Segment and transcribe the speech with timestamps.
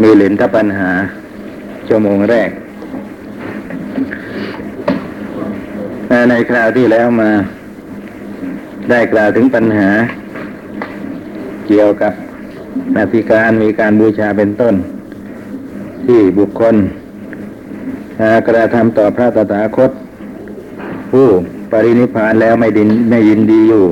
[0.00, 0.90] มีหลินทปัญหา
[1.88, 2.50] ชั่วโมงแรก
[6.30, 7.30] ในคราวที่แล้วมา
[8.90, 9.88] ได้กล่าวถึงปัญหา
[11.68, 12.12] เกี่ยวกับ
[12.96, 14.74] นาฬิการมีการบูชาเป็นต้น
[16.06, 16.74] ที่บุคคล
[18.46, 19.90] กระทำต่อพระตถาคต
[21.10, 21.26] ผู้
[21.70, 23.84] ปรินิพพานแล้วไม่ดินไม่ยินดีอยู่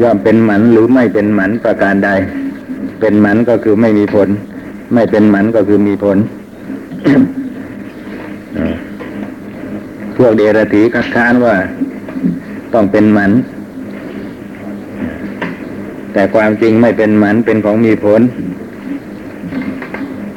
[0.00, 2.10] ย่อมเป็นหมันหรือไม่เป็นหมันประการใด
[3.00, 4.28] เป็นหมันก็คือไม่มีผล
[4.94, 6.18] ไม่เป็นหมันก็คือมีผล
[10.16, 11.56] พวกเดรถีคัดค้านว่า
[12.74, 13.32] ต้องเป็นหมัน
[16.12, 18.20] แต่ความจริงไม่เป็นหมันเป็นของมีผล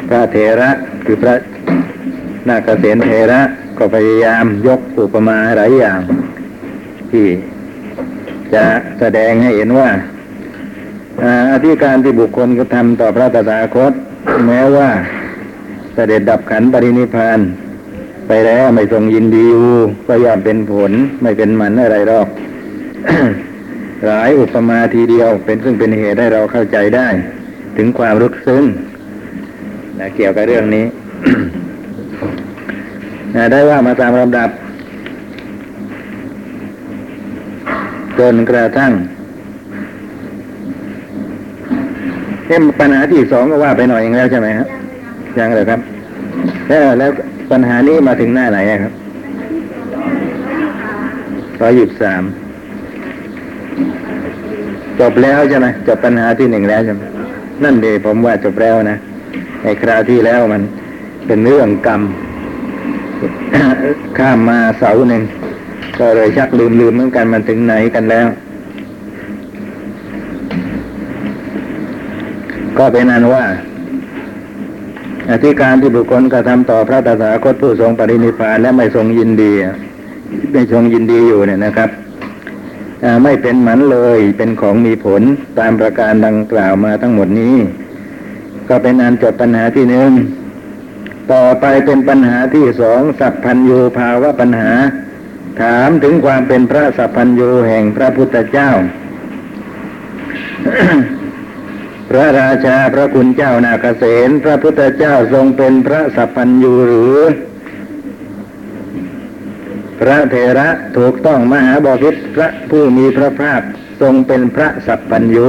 [0.07, 0.69] พระเถระ
[1.05, 1.35] คือพระ
[2.47, 3.41] นาคเษนเถระ
[3.77, 5.99] ก็พยายามยกอุปมาหลายอย่าง
[7.11, 7.25] ที่
[8.53, 8.63] จะ
[8.99, 9.89] แสดงให้เห็นว่า
[11.51, 13.93] อธิการที่บุคคลกระทำต่อพระตถาคต
[14.47, 14.89] แม้ว่า
[15.93, 17.39] เสด็จดับขันปรินิพาน
[18.27, 19.77] ไปแล้วไม่ทรงยินดีอยู่
[20.07, 20.91] ก็ย่อมเป็นผล
[21.21, 22.27] ไม่เป็นมันอะไรหรอก
[24.05, 27.07] หลายอุปมาทีเดียวเป็นซึ่งเป็นเหตุให้เราเข้าใจได้
[27.77, 28.63] ถึงความลึกซึ้ง
[29.99, 30.85] นะเกี่ยวกับเรื่องนี้
[33.35, 34.49] นะได้ว่ามาตามลำดับ
[38.19, 38.91] จนกระทั่ง
[42.49, 44.67] เอ็มปัญหาที่สองก็ว่าไปหน่อยเองแล้วใช่ไหมครับ
[45.37, 45.79] ยังเลยครับ
[46.67, 47.11] แล้วแล้ว
[47.51, 48.93] ปัญหานี้มาถึงหน้าไหนครับ
[51.61, 52.23] ร้อยหยิบสาม
[54.99, 57.01] จบแล้วใช่ไหมจบปัญหาที่หนึ่งแล้วใช่ไหม
[57.63, 58.97] นั่นเดผมว่าจบแล้วนะ
[59.63, 60.61] ในคราวที่แล้วมัน
[61.27, 62.01] เป็นเรื่องกรรม
[64.17, 65.23] ข้ามมาเสาหนึ่ง
[65.99, 68.27] ก็เลยชักลืมลืมเหมือนกันมันถึงไหนกันแล้ว
[72.79, 73.45] ก็เป็นนั้นว่า
[75.31, 79.51] อธิการที่บุคคลกระทำต่อพระตถาคตผู้ทรงปรินิพพานและไม่ทรงยินดี
[80.53, 81.89] ไม่ทรงยินดีอยู่เนี่ยนะครับ
[83.23, 85.21] ไม่เป็นหมันเลยเป็นของมีผล
[85.59, 87.55] ตามประการดังกล่าวมาทั้งหมดนี้
[88.69, 90.11] ก็เป็นอันจบปัญหาที่หนึ่ง
[91.31, 94.71] ต่อไปเป็นปัญหาที่สองสัพพัญญูภาวะปัญหา
[95.61, 98.69] ถามถึงความเป็นพระสัพพัญญูแห่งพระพุทธเจ้า
[102.09, 107.17] พระราชาพระคุณเจ้านาเกษตพระพุทธเจ้าทรงเป็นพระสัพพัญญูหรือ
[109.99, 113.61] พระเถระถูกต้องมหาบพิตรพระผู้มีพระภาค
[114.01, 115.47] ทรงเป็นพระสัพพัญญู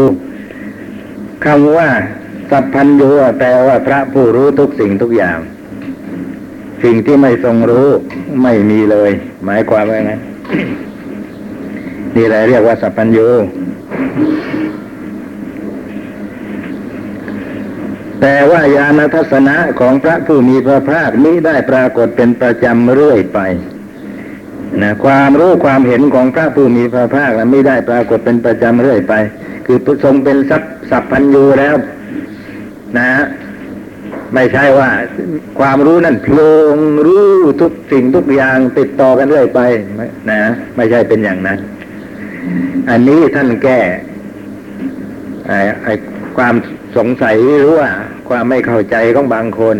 [1.44, 1.90] คำว่า
[2.50, 5.38] สัพพัญญูแปลว่าพระผู้รู้ทุกสิ่งทุกอย่าง
[6.84, 7.88] สิ่งที่ไม่ทรงรู้
[8.42, 9.10] ไม่มีเลย
[9.44, 10.12] หมายความว่าไง
[12.16, 13.28] นี่แหละเรียกว่าสัพพัญญู
[18.20, 23.40] แต่ว่าญาณทัศนะของพระผู้มีพระภาคนี้ได้ปรากฏเป็นประจำเรื่อยไป
[24.82, 29.14] นะความรู้ความเห็นของพระผู้มีพระภาคนั้นไม่ได้ปรากฏเป็นประจำเรื่อยไป
[29.66, 31.74] คือทรงเป็นสัพสัพพัญญูแล้ว
[32.98, 33.10] นะ
[34.34, 34.90] ไม่ใช่ว่า
[35.58, 36.38] ความรู้นั่นโพล
[36.74, 36.76] ง
[37.06, 37.26] รู้
[37.60, 39.60] ทุกสิ่งทุกอย่างติดต่อกันเรื่อยไป
[40.30, 40.40] นะ
[40.76, 41.58] ไม่ใช่เป็นอย่างนั้น
[42.90, 43.80] อันนี้ท่านแก้
[45.84, 45.94] ไอ้
[46.36, 46.54] ความ
[46.96, 47.88] สงสัยหรือว่า
[48.28, 49.76] ความไม่เข้าใจของบางคน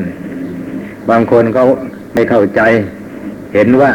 [1.10, 1.66] บางคนเขา
[2.15, 2.60] ไม่เข้าใจ
[3.54, 3.93] เห็นว่า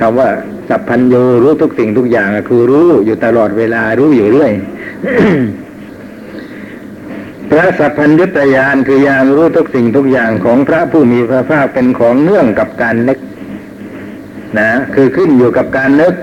[0.00, 0.28] คำว่า
[0.68, 4.52] สัพพัญญูรู้ทุกสิ่งทุกอย่างคือรู้อยู่ตลอดเวลารู้อยู่เรื่อย
[7.50, 13.18] พระสัพพัญญุตยานคือยานรู้ทุกสิ่งทุกอย่างของพระผู้มีพระภาคเป็นของเนื่องกับการนึก
[14.58, 16.14] นะ คือขึ้นอยู่กับการนึก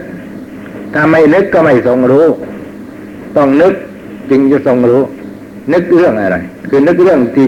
[0.93, 2.27] ถ้าไม่นึกก็ไม่ทรงรู้
[3.37, 3.73] ต้องนึก
[4.29, 5.03] จึงจะทรงรู้
[5.73, 6.37] นึกเรื่องอะไร
[6.69, 7.47] คือนึกเรื่องที่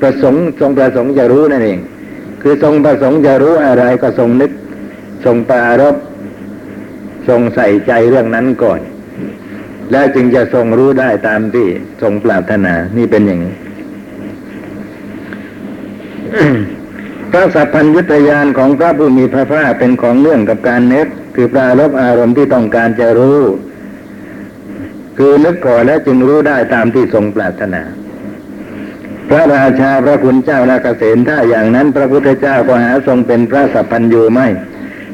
[0.00, 1.78] ประสงค์ทรงประสงค์จะรู้นั่นเอง
[2.42, 4.50] คือทรงประสงค์จะรู้อะไรก็ทรงนึก
[5.24, 5.96] ทรงปรารบ
[7.28, 8.80] ทรงใส่ใจเรื่องนั้นก่อน
[9.90, 11.66] แล้วจึงจะทรงรู้ได้ตามที่
[12.02, 13.54] ทรงปรารถนา นี่เป็นอย่างนี้
[17.30, 23.40] พระสัพพัญญุตยานของพระผู้มีพระภาคเป็นของเนื่องกับการนึก คือปรารบอารมณ์ที่ต้องการจะรู้
[25.18, 27.82] คือนึกก่อนแล้วจึงรู้ได้ตามที่ทรงปรารถนา
[29.28, 34.46] พระราชาพระคุณเจ้านาเกษตถ้าอย่างนั้น พระพุทธเจ้าก็หาทรงเป็นพระสัพพัญญูไม่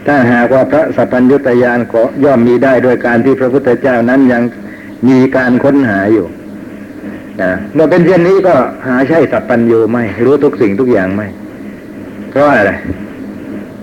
[0.06, 4.42] ถ้าหากว่าพระสัพพัญญุตยานก็ย่อมมีได้โดยการที่พระพุทธเจ้านั้นยัง
[5.08, 6.26] มีการค้นหาอยู่
[7.40, 8.54] นะเมื่อเป็นเช่นนี้ก็
[8.86, 11.28] หาใช่สัพพัญญูไม่ รู้ทุกสิ่งทุกอย่างไม่
[12.30, 12.72] เพราะอะไร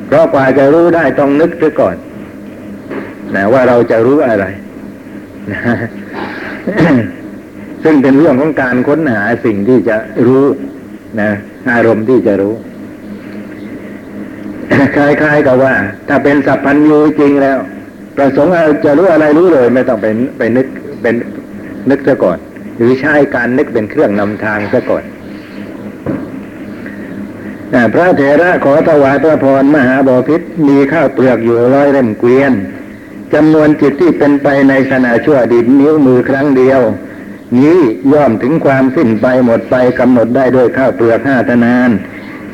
[0.07, 1.95] เพราะกว่าจะรู้ได้ต้องนึกซะก่อน
[3.35, 4.45] นะว่าเราจะรู้อะไร
[5.51, 5.59] นะ
[7.83, 9.97] ซึ่งเป็นเรื่องของการค้นหาสิ่งที่จะ
[10.27, 10.45] รู้
[11.21, 11.31] นะ
[11.71, 12.53] อารมณ์ที่จะรู้
[14.95, 15.73] คล้ายๆกับว่า
[16.07, 17.57] ถ้าเป็นสัพพัญญูจริงแล้ว
[18.17, 18.53] ประสงค์
[18.85, 20.67] จะรู้อะไรรู้เลย ไม่ต้องเป็นไปนึก
[21.01, 21.15] เป็น
[21.89, 22.37] นึกซะก่อน
[22.77, 25.03] หรือใช้การนึกเป็นเครื่องนำทางซะก่อน
[27.93, 32.53] พระเถระขอถวายพระพรมหาบอพิษมีข้าวเปลือกอยู่ร้อยเล่มเกวียน
[33.33, 36.81] จำนวนจิตที่เป็นไปในขณะชั่วดินนิ้วมือครั้งเดียว
[37.57, 37.79] นี้
[38.13, 41.89] ย่อมถึงความสิ้นไปหมดไปกำหนดได้ด้วยข้าวเปลือกห้าธนาน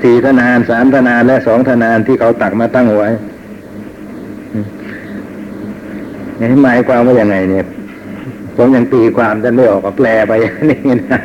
[0.01, 3.10] สี่ธนานสามธนานและสองธนานที่เขาตักมาตั้งไว้
[6.39, 7.66] นี่หมายความว่าอย่างไงเนี่ย
[8.56, 10.33] ผมยังตีความจะไม่ออกก็แปลไป
[10.69, 11.19] นี่นะ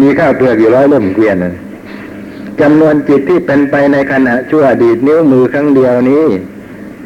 [0.00, 1.36] มีข้าวเปลือกอยู่ร้อยเล่มเกวียน
[2.60, 6.24] จำนวนจิตที่เป็นไปในขณะชั่วดีตนิ้วมือครั้งเดียวนี้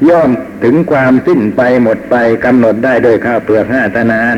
[0.09, 0.31] ย่อม
[0.65, 4.37] ถึงความสิ้นไปหมดไปกำหนดได้โดยข้าวเปลือกห้าธนาน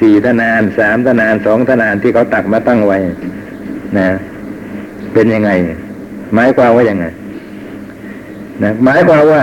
[0.00, 2.98] สี่ธนานสามธนานสองธนานที่เขาตักมาตั้งไว้
[3.98, 4.08] นะ
[5.12, 5.50] เป็นยังไง
[6.34, 7.06] หมายความว่ายังไง
[8.62, 9.42] นะหมายความว่า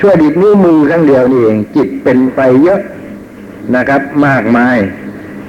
[0.00, 2.80] ชั่วดิบนิ้วมือครั้งเดียวนี่เอง จิตเป็นไปเยอะ
[3.74, 4.76] นะครับ มากมาย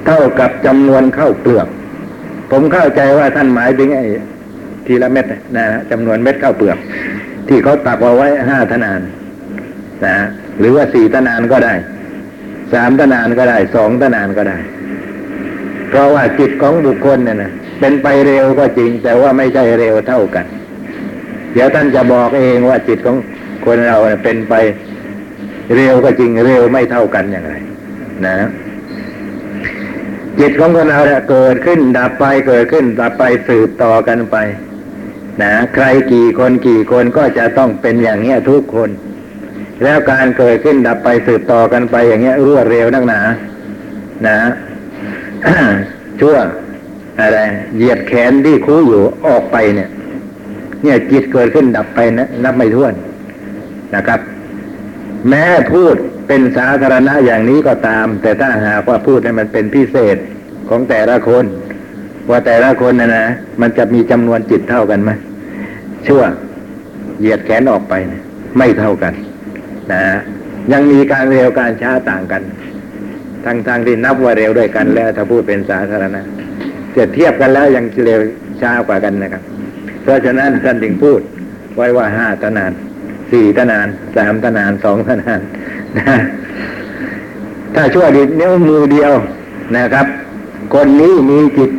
[0.05, 1.67] เท่ากับจำนวนข้าวเปลือก
[2.51, 4.05] ผมเข้าใจว่าท่านหมายถึงไอ้
[4.85, 5.25] ทีละเม็ด
[5.57, 6.77] นะจำนวนเม็ดข้าวเปลือก
[7.49, 9.01] ที่เขาตักเอาไว้ห้าธนาน
[10.05, 10.17] นะ
[10.59, 11.73] หรือว่าสี่ธนานก็ได้
[12.73, 14.57] สามธนานก็ได้สองธนานก็ได้
[15.89, 20.45] เพราะว่าจิตของบุคคลเนี่ยนะเป็นไปเร็วก็จริง แต่ว่าไม่ใช่เร็วเท่ากัน
[21.53, 23.17] เดี๋ยวท่านจะบอกเองว่าจิตของ
[23.65, 24.53] คนเราเป็นไป
[25.75, 27.55] เร็วก็จริงเร็วไม่เท่ากันอย่างไร
[28.25, 28.37] นะ
[30.39, 34.35] จิตของคนเราเนี่ยเกิดขึ้นดับไปเกิดขึ้นดับไปสืบต่อกันไป
[35.41, 38.89] นะใครกี่คนกี่คนก็จะต้องเป็นอย่างเนี้ยทุกคน
[39.83, 43.19] แล้วการเกิดขึ้นดับไปสืบต่อกันไปอย่างเงี้ยรวดเร็วนักหนา
[44.27, 44.37] นะ
[46.19, 46.35] ชั่ว
[47.21, 47.39] อะไร
[47.75, 49.89] เหยียดแขนที่คู่อยู่ออกไปเนี่ย
[50.83, 52.93] เนี่ยจิตเกิดขึ้นดับไปนะนับไม่ถ้วน
[53.95, 54.19] นะครับ
[55.29, 55.95] แม้พูด
[56.27, 60.17] เป็นสาธารณะอย่างนี้ก็ตาม แต่ถ้าหากว่าพูดให้มันเป็นพิเศษ
[60.69, 61.45] ของแต่ละคน
[62.29, 63.25] ว่าแต่ละคนนะนะ
[63.61, 65.11] มันจะมีจำนวนจิตเท่ากันไหม
[66.07, 66.21] ชั่ว
[67.19, 68.21] เหยียดแขนออกไปนะ
[68.57, 69.13] ไม่เท่ากัน
[69.91, 70.01] นะ
[70.71, 72.41] ยังมีการเร็วการช้าต่างกัน
[73.45, 76.21] ทั้งทางที่นับว่าเร็วด้วยกันแล้ว ถ้าพูดเป็นสาธารณะ
[76.95, 78.19] จะเทียบกันแล้วยังเร็ว
[78.61, 79.43] ช้ากว่ากันนะครับ
[80.03, 81.19] เพราะฉะนั้นท่านจึงพูด
[81.75, 82.71] ไว้ว่าห้าตนาน
[83.31, 85.39] สี่ตนานสามตนานสองตนาน
[85.97, 86.17] นะ
[87.75, 89.13] ถ้าชั่วดิดนิ้วมือเดียว
[89.77, 90.05] นะครับ
[90.73, 91.71] คนนี้มีจิต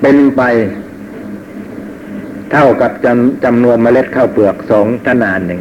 [0.00, 0.42] เป็นไป
[2.52, 5.60] เท่ากับจำจำนวนเมล็ดข้าวเปลือกสองตนานหนึ่ง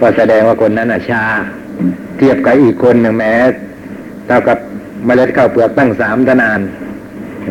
[0.00, 1.22] ก็แสดงว่าคนนั้นอะชา
[2.18, 3.32] เทียบกับอีกคนหนึ่งแม้
[4.26, 4.58] เท่ากับ
[5.06, 6.60] เมล็ดข้าวเปลือกตั้งสามตนาน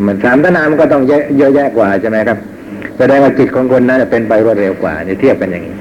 [0.06, 2.38] มันสามตนานมันก็ต้องเยอะแยะกว่าใช่ไหมครับ
[2.98, 5.74] แสดงว่าจิตของคนนั้นเป็นไปรวดเร็วกว่าเนี่ยเทียบกันอย่างนี้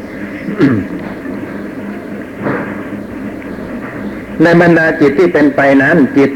[4.42, 6.32] ในบรรดาจิตที่เป็นไปนั้นจิต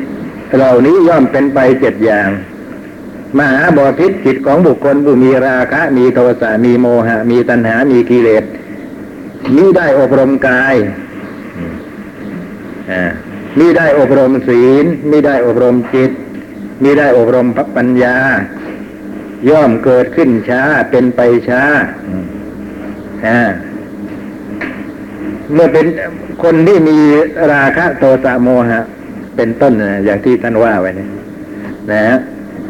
[0.55, 2.29] เหล่านี้ย่อมเป็นไปเจ็ดอย่าง
[3.37, 8.43] มหาบอพิษจิตของบุคคลผู้มีราคะ มีโทสะมีโมหะ มีตัณหา มีกิเลส
[9.55, 10.75] นี้ได้อบรมกาย
[13.59, 16.11] มีได้อบรมศีลมีได้อบรมจิต
[16.83, 18.15] มีได้อบรมพัปัญญา
[19.49, 21.19] ย่อมเกิดขึ้นช้าเป็นไป
[21.49, 21.63] ช้า
[25.53, 25.85] เมื่อเป็น
[26.43, 26.97] คนที่มี
[27.53, 28.79] ราคะโทสะโมหะ
[29.35, 31.07] เป็นต้นนะอย่างที่ท่านว่าไว้นี่
[31.91, 32.17] นะฮะ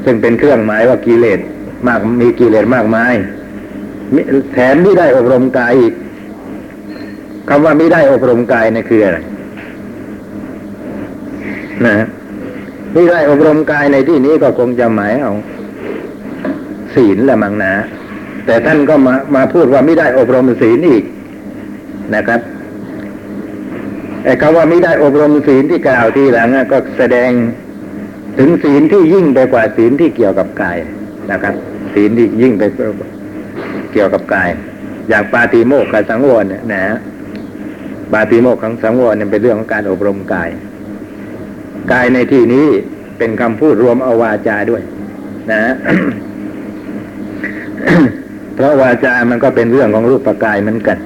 [0.09, 1.39] ซึ่งเป็นเครื่องหมายว่ากิเลส
[1.87, 3.13] มากมีกิเลสมากมาย
[4.53, 5.93] แถมที่ได้อบรมกายอีก
[7.49, 9.19] คำว่าไม่ได้อบรมกายนี่คืออะไร
[11.85, 11.95] นะ
[12.93, 15.33] ไม่ได้อบรมกายในที่นี้ก็คงจะหมายเอา
[16.95, 17.73] ศีลละมังนะ
[18.45, 21.03] แต่ท่านก็มามาพูดว่าไม่ได้อบรมศีลอีก
[22.15, 22.41] นะครับ
[24.23, 27.29] ไอ้คำว่าไม่ได้อบรมศีลที่กล่าวทีหลังก็แสดง
[28.37, 30.77] ถึงศีลที่ยิ่งไปกว่าศีลที่เกี่ยวกับกาย
[31.31, 31.53] นะครับ
[31.93, 32.63] ศีลที่ยิ่งไป
[33.93, 34.49] เกี่ยวกับกาย
[35.09, 36.83] อย่างปาติโมกขสังวรเนี่ยนะ
[38.13, 40.49] ปาติโมกขังสังวรเนี่ยเป็นเรื่องของการอบรมกาย
[41.91, 42.65] กายในที่นี้
[43.17, 44.81] เป็นคำพูดรวมเอาวาจาด้วย
[45.51, 45.61] นะ
[48.55, 50.97] เพราะวาจามันก็เป็นเรื่องของรูปกายเหมือนกัน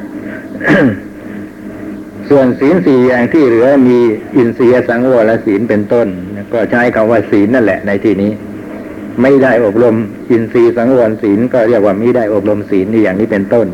[2.34, 3.98] ส่วนศีลสี่อย่างที่เหลือมี
[4.36, 6.08] อินทรียสังวรศีลเป็นต้น
[6.54, 8.32] ก็ใช้คำว่าศีลนั่นแหละในที่นี้
[9.22, 9.96] ไม่ได้อบรม
[10.32, 13.68] อินทรีย์สังวรศีลก็เรียกว่าม่ได้อบรมศีลนี่อย่างนี้เป็นต้น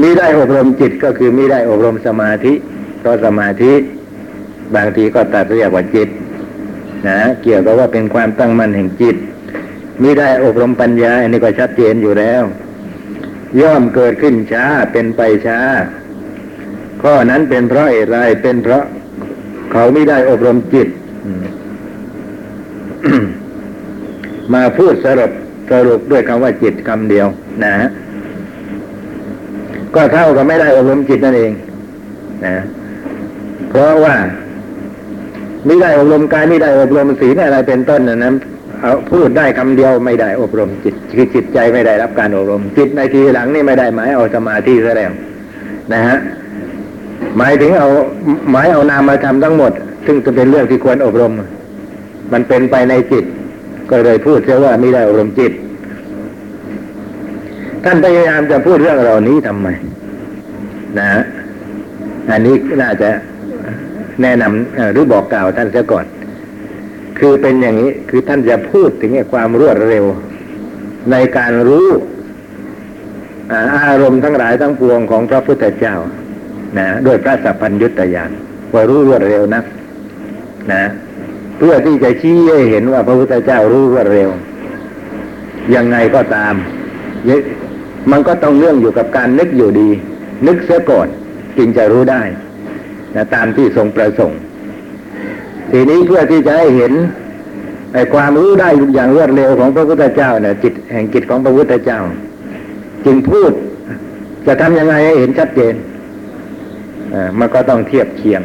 [0.00, 2.52] มิได้อบรมจิตก็คือมิได้อบรมสมาธิ
[3.00, 3.72] เพราะสมาธิ
[4.74, 6.08] บางทีก็ตัดเรียกว่าจิต
[7.08, 9.16] นะเกี่ยวกับว่าเป็นความตั้งมั่นแห่งจิต
[10.02, 12.42] มิได้อบรมปัญญาอันนี้ก็ชัดเจนอยู่แล้ว
[13.60, 15.60] ย่อมเกิดขึ้นช้าเป็นไปช้า
[17.02, 18.84] ข้อนั้นเป็นเพราะอะไรเป็นเพราะ
[19.72, 20.88] เขาไม่ได้อบรมจิต
[24.54, 25.32] มาพูดสรุป
[25.70, 27.26] สรุปด้วยคำว่าจิตคำเดียว
[27.64, 27.74] นะ
[29.94, 31.52] ก็เท่ากับไม่ได้อบรมจิตนั่นเอง
[32.46, 32.56] นะ
[33.70, 34.14] เพราะว่า
[35.66, 38.32] ไม่ได้อบรมกายไม่ได้อบรมศีลอะไรเป็นต้นนะนะ
[38.80, 45.12] เอาพูดได้คำเดียวไม่ได้อบรมจิตคือจิตใจไม่ได้รับการอบรม จิตในทีหลังนี่ไม่ได้หมายเอาสมาธิซะแล้ว
[45.92, 46.18] นะฮะ
[47.36, 47.88] หมายถึงเอา
[48.50, 49.72] หมายเอานามมาทำทั้งหมด
[50.06, 51.32] ซึ่งจะเป็นเรื่องที่ควรอบรม
[52.32, 53.24] มันเป็นไปในจิต
[53.90, 55.52] ก็เลยพูดเสียว่าไม่ได้อบรมจิต
[57.84, 59.68] ท่านพยายามจะพูดเรื่องเหล่านี้ทำไม
[60.98, 61.22] นะฮะ
[62.30, 63.10] อันนี้น่าจะ
[64.22, 66.06] แนะนำหรือบอกกล่าวท่านเสียก่อน
[67.18, 70.04] คือเป็นอย่างนี้คือท่านจะพูดถึงความรวดเร็ว
[71.10, 71.88] ในการรู้
[73.86, 75.96] อารมณ์ทั้งหลายทั้งปวงของพระพุทธเจ้า
[76.78, 78.30] นะด้วยพระสัพพัญยุตยาน
[78.72, 79.64] ว่ารู้รวดเร็วนัก
[80.72, 80.82] นะ
[81.58, 84.30] เพื่อที่จะชี้ให้เห็นว่าพระพุทธเจ้ารู้รวดเร็ว
[85.74, 86.54] ยังไงก็ตาม
[88.10, 89.88] มันก็ต้องเรื่องอยู่กับการนึกอยู่ดี
[90.46, 91.08] นึกเสียก่อน
[91.58, 92.22] จึงจะรู้ได้
[93.16, 94.40] นะตามที่ทรงประสงค์
[95.70, 96.92] ทีนี้เพื่อที่จะให้เห็น
[97.94, 102.00] ไอ้ความรู้ได้อย่างรวดเร็วของพระพุทธเจ้าเนี่ยจิตแห่งจิตของพระพุทธเจ้า
[103.04, 103.52] จึงพูด
[104.46, 105.74] จะทำยังไงให้เห็นชัดเจน
[107.38, 108.42] มันก็ต้องเทียบเคียง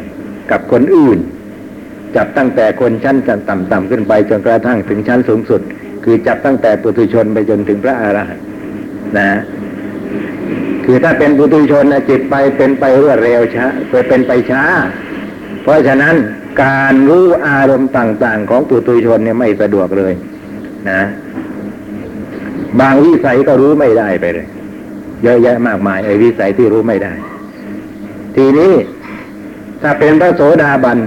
[0.51, 1.19] กับคนอื่น
[2.15, 5.61] จับตั้งแต่คนชั้นต่ำต่ำขึ้นไปจนกระทั่งถึงชั้นสูงสุด
[6.03, 8.45] คือจับตั้งแต่ปุถุชนไปจนถึงพระอรหันต์
[9.17, 9.29] นะ
[10.85, 14.63] คือถ้าเป็นปุถุชนนะจิตไปเป็นไปรวดเร็วช้าไปเป็นไปช้า
[15.61, 16.15] เพราะฉะนั้น
[16.63, 20.13] การรู้อารมณ์ต่าง ๆ ของปุถุชนเนี่ยไม่สะดวกเลย
[20.89, 21.01] นะ
[22.79, 24.47] บางวิสัยก็รู้ไม่ได้ไปเลย
[25.23, 27.13] เยอะแยะมากมายไอ้วิสัยที่รู้ไม่ได้
[28.39, 28.73] ทีนี้
[29.81, 30.99] ถ้าเป็นพระโสดาบัน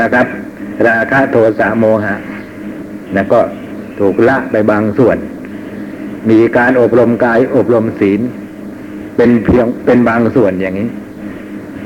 [0.00, 0.26] นะครับ
[0.86, 2.14] ราคะโทสะโมหะ
[3.14, 3.40] นะก็
[3.98, 5.16] ถูกละไปบางส่วน
[6.30, 8.20] มีการอบรมกายอบรมศีล
[9.16, 10.88] เป็นเพียงเป็นบางส่วนอย่างนี้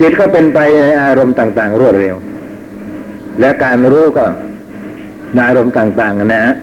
[0.01, 2.17] จิตก็เป็นไปในอารมณ์ต่างๆ รวดเร็ว
[3.41, 4.27] และการรู้ก็
[5.35, 6.55] ในอารมณ์ต่าง ๆ นะฮะ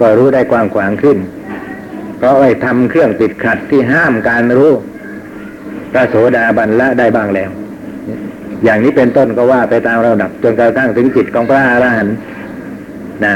[0.00, 1.18] ก็รู้ได้กว้างขวางขึ้น
[2.16, 4.72] เพราะไอ้ทำเครื่องติดขัดที่ห้ามการรู้
[5.92, 7.50] พระโสดาบันละได้บ้างแล้ว
[8.64, 12.14] อย่างนี้เป็นต้นก็ว่าไปตามระดับจนกระทั่งถึงจิตของพระอรหันต์
[13.24, 13.34] นะ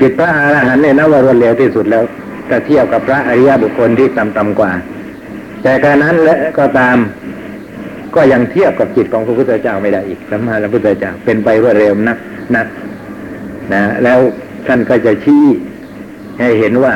[0.00, 2.02] จิตพระอรหันต์เนี่ยนับว่ารวดเร็วที่สุดแล้ว
[2.48, 4.72] ถ้าเทียบกับพระอริยบุคคลที่ต่ำๆกว่า
[5.62, 6.96] แต่การนั้นและก็ตาม
[8.14, 12.18] ก็ยังเทียบกับจิตของพระพุทธเจ้าไม่ได้อีกสัมมาสัมพุทธเจ้าเป็นไปรวดเร็วนัก
[12.56, 12.66] นัก
[13.74, 14.18] นะแล้ว
[14.66, 15.44] ท่านก็จะชี้
[16.40, 16.94] ให้เห็นว่า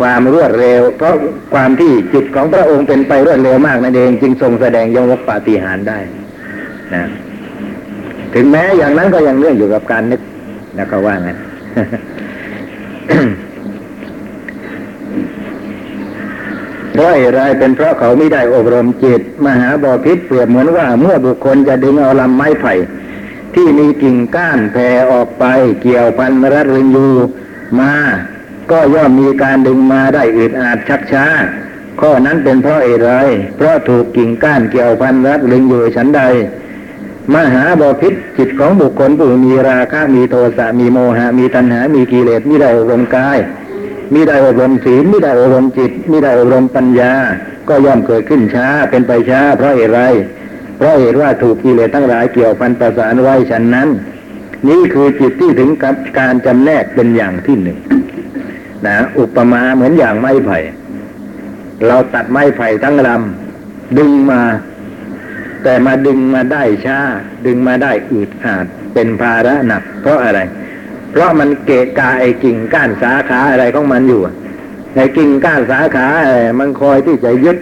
[0.00, 1.14] ความรวดเร็ว เพราะ
[1.52, 5.98] ความที่จิตของพระองค์เป็นไปรวดเร็วมากนั่นเองจึงทรงแสดงยมกปาฏิหาริย์ได้
[6.94, 7.04] นะ
[8.34, 10.20] ถึงแม้อย่างนั้นก็ยังเรื่องอยู่กับการนึก
[10.78, 11.38] นะก็ว่างั้น
[16.92, 22.72] เพราะอะไรเป็นเพราะเขาไม่ได้อบรมจิต มหาบอพิษเปรียบเหมือนว่าเมื่อบุคคลจะดึงเอาลำไม้ไผ่
[23.54, 25.44] ที่มีกิ่งก้านแผ่ออกไป
[25.82, 27.12] เกี่ยวพันรัดรึงอยู่
[27.80, 27.92] มา
[28.70, 31.26] ก็ย่อมมีการดึงมาได้อึดอาดชักช้า
[32.00, 33.10] ข้อนั้นเป็นเพราะอะไร
[33.56, 36.22] เพราะถูกกิ่งก้านเกี่ยวพันรัดรึงอยู่ฉันใด
[37.34, 43.38] มหาบอพิษจิตของบุคคลผู้มีราคะมีโทสะมีโมหะมีตัณหา มีกิเลสมีได้อบรมกาย
[44.12, 47.12] มิได้อบรมศีลมิได้อบรมจิตมิได้อบรมปัญญา
[47.68, 50.02] ก็ย่อมเกิดขึ้นช้าเป็นไปช้า เพราะเหตุไร
[50.76, 53.88] เพราะเหตุว่าถูกกิเลสทั้งหลายเกี่ยวพันประสานไว้ฉันนั้น
[54.68, 57.78] นี่คือจิตที่ถึงกับการจำแนกเป็นอย่างที่หนึ่ง
[58.86, 60.58] นะอุปมาเหมือนอย่างไม้ไผ่
[61.86, 64.42] เราตัดไม้ไผ่ทั้งลำดึงมา
[65.62, 66.98] แต่มาดึงมาได้ช้า
[67.46, 70.40] ดึงมาได้อืดอาดเป็นภาระหนัก เพราะอะไร
[71.10, 74.20] เพราะมันเกะกะไอ้กิ่งก้านสาขาอะไรของมันอยู่
[74.94, 76.06] ไอ้กิ่งก้านสาขา
[76.58, 77.58] มันคอยที่จะยึด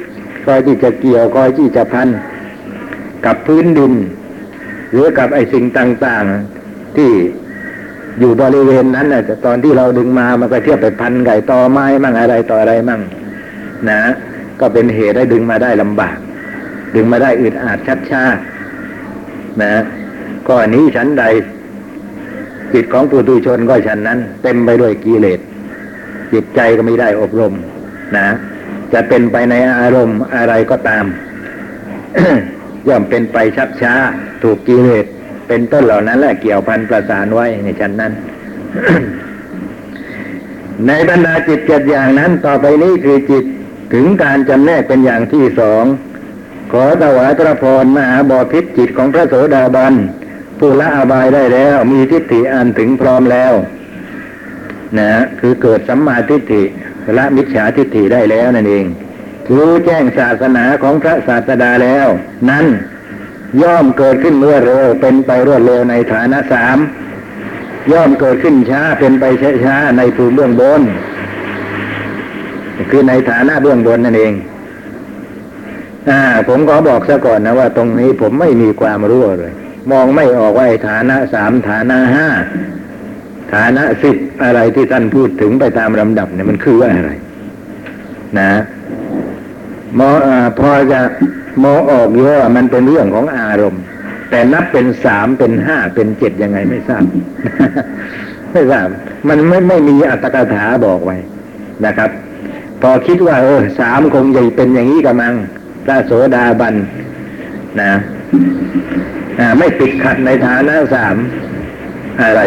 [0.47, 2.09] คอยที่จะเกี่ยวคอยที่จะพัน
[3.27, 3.93] กับพื้นดิน
[4.93, 6.25] หรือกับไอ้สิ่งต่าง
[6.61, 7.11] ๆ ที่
[8.19, 13.01] อยู่บริเวณนั้นน่ะตอนที่เราดึงมามันก็เทียบไปพันไก่ตอไม้มั่งอะไรต่ออะไรมั่ง
[13.91, 14.01] นะ
[14.61, 16.17] ก็เป็นเหตุให้ดึงมาได้ลำบาก
[16.95, 18.25] ดึงมาได้อึดอัดชัดชา
[19.63, 19.73] นะ
[20.49, 21.25] ก็นี้ฉันใด
[22.73, 25.41] จิตของปุถุชนก็ฉันนั้น เต็มไปด้วยกิเลส
[26.33, 27.53] จิตใจก็ไม่ได้อบรม
[28.17, 28.29] นะ
[28.93, 31.05] จะเป็นไปในอารมณ์อะไรก็ตาม
[32.89, 33.95] ย่อมเป็นไปชักช้า
[34.43, 35.07] ถูกกิเลส
[35.49, 38.13] เป็นต้นเหล่านั้นแหละเกี่ยวพันประสานไว้ในชั้นนั้น
[40.87, 43.45] ในบรรดาจิตเจ็ดอย่างนั้น ต่อไปนี้คือจิต
[43.93, 45.85] ถึงการจำแนกเป็นอย่างที่สอง
[46.73, 49.95] ขอถวายพระพรมหาบอพิษจิตของพระโสดาบัน
[50.59, 53.53] ผู้ละอบายได้แล้ว มีทิฏฐิอันถึงพร้อมแล้ว
[54.99, 56.63] นะคือเกิดสัมมาทิฏฐิ
[57.17, 58.85] ละมิจฉาทิฏฐิได้แล้วนั่นเอง
[59.55, 62.07] รู้แจ้งศาสนาของพระศาสดาแล้ว
[62.51, 62.67] นั้น
[63.63, 66.79] ย่อมเกิดขึ้นเมื่อเร็วเป็นไปรวดเร็วในฐานะสาม
[67.93, 69.25] ย่อมเกิดขึ้นช้าเป็นไป
[69.65, 70.83] ช้าในภูมิเบื้องบน
[72.91, 74.33] คือในฐานะเบื้องบนนั่นเอง
[76.11, 79.53] อ่าผมขอบอกซะก่อนนะว่าตรงนี้ผมไม่มีความรู้เลย
[79.91, 82.29] มองไม่ออกว่าฐานะสามฐานะห้า
[83.55, 87.13] ฐานะสิบอะไรที่ท่านพูดถึงไปตามลำดับเนี่ยมันคือว่าอะไร
[88.39, 88.51] นะ
[89.99, 90.29] มออ
[90.59, 91.01] พอจะ
[91.65, 93.83] มองออกเยอะมันเป็นเรื่องของอารมณ์
[94.31, 97.05] แต่นับเป็นสามเป็นห้าเป็นเจ็ดยังไงไม่ทราบ
[98.53, 98.87] ไม่ทราบ
[99.29, 101.17] มันไม่ไม่มีอัตถกถาบอกไว้
[101.87, 102.11] นะครับ
[102.83, 105.35] พอคิดว่า เออสามคงจะเป็นอย่างนี้กำลัง
[105.85, 106.75] พระโสดาบัน
[107.81, 107.93] นะ
[109.59, 111.17] ไม่ติดขัดในฐานะสาม
[112.23, 112.41] อะไร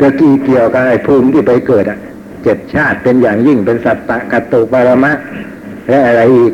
[0.00, 1.98] จะกี่เกี่ยวกับไอ้ภูมิที่ไปเกิดอะ
[2.44, 5.12] เจ็ดชาติเป็นอย่างยิ่งเป็นสัตตะกัตตุปรมะ
[5.88, 6.52] และอะไรอีก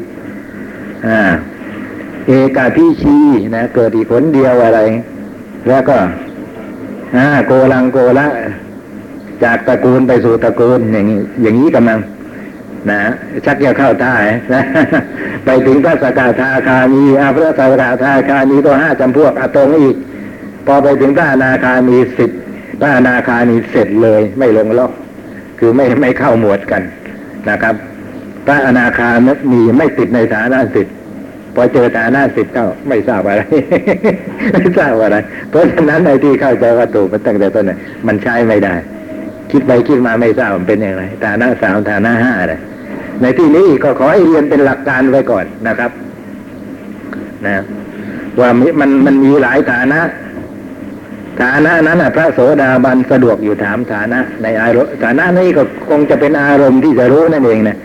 [2.27, 3.17] เอกาพิชี
[3.55, 4.81] นะเกิดอีกผลเดียวอะไร
[5.69, 5.97] แล้วก็
[7.47, 8.27] โกลังโกละ
[9.45, 11.99] จากตระกูลไปสู่ตระกูลอย่างนี้อย่างนี้กำลัง
[12.91, 13.01] นะ
[13.45, 14.13] ชักจะเข้าท่า
[14.55, 14.63] นะ
[15.45, 19.97] ไปถึงพระสกทาคามีอาพระสกทาคามีตัวห้าจำพวกอาตงอีก
[20.67, 22.31] พอไปถึงพระนาคามีสิบ
[22.81, 24.93] พระนาคามีเสร็จเลย ไม่ลงล็อก
[25.59, 26.83] คือไม่ไม่เข้าหมวดกัน
[27.51, 27.75] นะครับ
[28.49, 29.11] พระอนาคา
[29.53, 30.95] มีไม่ติดในฐานะสิทธิ์
[31.55, 33.43] พอเจอฐานะสิทธิ์ก็ไม่ทราบอะไร
[34.55, 35.17] ไม่ทราบอะไร
[35.51, 38.75] เพราะฉะนั้นในที่เข้าใจวัตถุมันตั้งแต่ต้นเนี่ยมันใช้ไม่ได้
[39.51, 42.61] คิดไปคิดมาไม่ทราบมันเป็นอย่างไรฐานะสามฐานะห้าเลย
[43.23, 45.91] ในที่นี้ก็ขอให้เรียนเป็นหลักการไว้ก่อนนะครับ
[47.47, 47.57] นะ
[48.41, 48.49] ว่า
[48.81, 50.01] มันมันมีหลายฐานะ
[51.43, 57.77] ฐานะนั้นพระโสดาบันสะดวกอยู่ถามฐานะ ในอารมณ์ฐานะนี้ก็คงจะเป็นอารมณ์ที่จะรู้นั่นเองนะ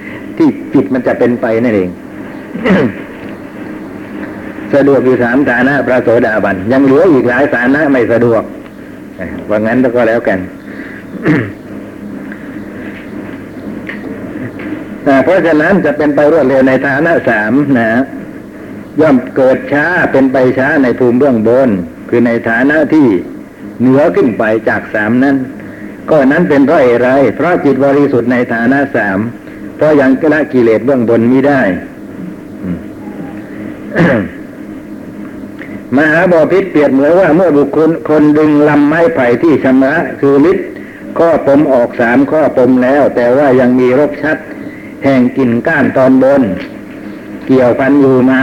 [0.73, 1.89] จิตมันจะเป็นไปนั่นเอง
[4.73, 8.43] สะดวกอยู่สามฐานะพระโสดาบันยังเหลืออีกหลายฐานะไม่สะดวก
[9.49, 10.39] ว่างั้นก็แล้วกัน
[15.23, 17.89] เพราะฉะนั้นจะเป็นไปรวดเร็วในฐานะสามนะ
[19.01, 21.69] ย่อมเกิดช้าเป็นไปช้าในภูมิเบื้องบน
[22.09, 23.07] คือในฐานะที่
[23.79, 25.35] เหนือขึ้นไปจากสามนั้น
[26.09, 29.19] ก็นั้นเป็นเพราะอะไรเพราะจิตบริสุทธิ์ในฐานะสาม
[29.75, 31.61] เพราะยังละกิเลสเบื้องบนมิได้
[35.97, 40.57] มหาบอพิษเปรียบเหมือนว่าเมื่อบุคคลคนดึงลำไม้ไผ่ที่ชำระคือลิศ
[41.17, 44.37] ข้อปมออกสามข้อปมแล้ว แต่ว่ายังมีรกชัด
[45.03, 46.41] แห่งกิ่นก้านตอนบน
[47.47, 48.41] เกี่ยวพันอยู่มา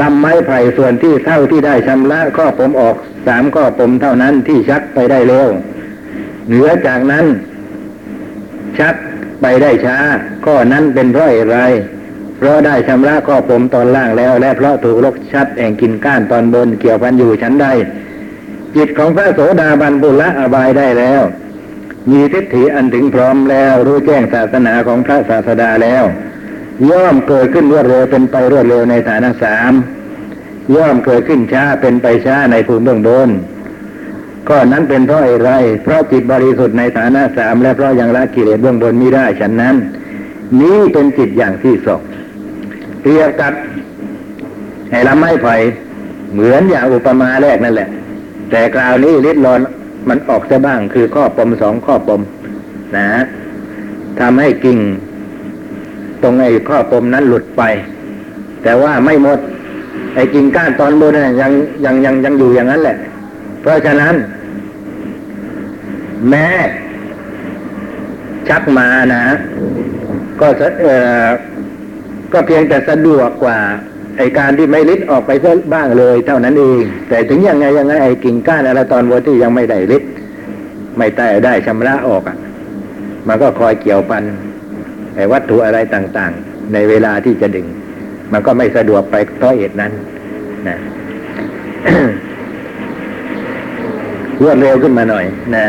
[0.00, 2.96] ลำไม้ไผ่ส่วนที่เท่าที่ได้ชำระข้อปมออก
[3.26, 5.48] สามข้อปมเท่านั้นที่ชักไปได้เร็ว
[6.46, 7.26] เหนือจากนั้น
[8.78, 8.96] ชัก
[9.42, 9.98] ไปได้ช้า
[10.44, 11.58] ข้อนั้นเป็นเพราะอะไร
[12.38, 17.66] เพราะได้ชำระข้อปมตอนล่างแล้ว และเพราะถูกลกชัดแห่งกินก้านตอนบนเกี่ยวพันอยู่ชั้นใด
[18.76, 21.22] จิตของพระโสดาบันบุละอบายได้แล้ว
[22.10, 26.04] มีทิฏฐิอันถึงพร้อมแล้วรู้แจ้งศาสนาของพระศาสดาแล้ว
[26.90, 29.72] ย่อมเกิดขึ้นรวดเร็วเป็นไปรวดเร็วในฐานะสาม
[30.76, 33.28] ย่อมเกิดขึ้นช้าเป็นไปช้าในภูมิเบื้องบน
[34.48, 39.74] ก็นั้นเป็นเพราะอะไร เพราะจิตบริสุทธิ์ในฐานะสามและเพราะยังละกิเลสเบื้องบนไม่ได้ฉันนั้น
[40.60, 42.02] นี้เป็นจิตอย่างที่สอง
[43.02, 43.52] เทียบกับ
[44.90, 45.54] ให้ลำไม้ไผ่
[46.32, 47.88] เหมือนอย่างอุปมาแรกนั่นแหละ
[48.50, 49.60] แต่คราวนี้ลิดรอน
[50.08, 52.20] มันออกจะบ้างคือข้อปมสองข้อปม
[52.96, 53.08] นะ
[54.20, 54.78] ทำให้กิ่ง
[56.22, 57.62] ตรงไอ้ข้อปมนั้นหลุดไป
[58.62, 59.38] แต่ว่าไม่หมด
[60.14, 61.52] ไอ้กิ่งก้านตอนบนยัง
[61.84, 62.96] ยังยังยังอยู่อย่างนั้นแหละ
[63.60, 64.14] เพราะฉะนั้น
[66.28, 66.48] แม้
[68.48, 69.24] ชักมานะ
[70.40, 70.46] ก็
[70.82, 70.88] เอ
[71.24, 71.26] อ
[72.32, 73.58] ก็เพียงแต่สะดวกกว่า
[74.18, 75.30] ไอการที่ไม่ลิดออกไป
[75.72, 80.02] บ้างเลย เท่านั้นเองแต่ถึงยังไงยังไงไอกิ่งก้านอะไรตอนวัที่ยังไม่ได้ลิด
[80.98, 82.36] ไม่ได้ได้ชำระออกอะ
[83.28, 84.24] มันก็คอยเกี่ยวพัน
[85.16, 87.66] ไอวัตถุอะไรต่างๆ ในเวลาที่จะดึง
[88.32, 89.92] มันก็ไม่สะดวกไปเพราะเหตุนั้น
[90.68, 90.76] นะ
[94.42, 95.24] รวดเร็วขึ้นมาหน่อย
[95.56, 95.66] นะ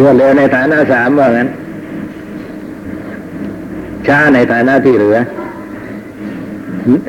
[0.00, 1.48] รวดเร็วในฐานะสามว่างั้น
[4.06, 5.18] ช้าในฐานะที่เหลือ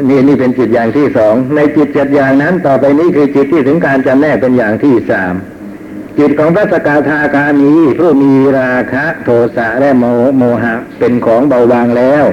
[0.10, 5.34] นี่นี่เป็นจิตอย่างที่สอง ในจิตเจ็ดอย่างนั้น ต่อไปนี้คือจิตที่ถึงการจำแนกเป็นอย่างที่สาม
[6.20, 10.04] จิตของพระสกาทาคามีผู้มีราคะ โทสะและโม
[10.38, 12.24] โมหะ เป็นของเบาบางแล้ว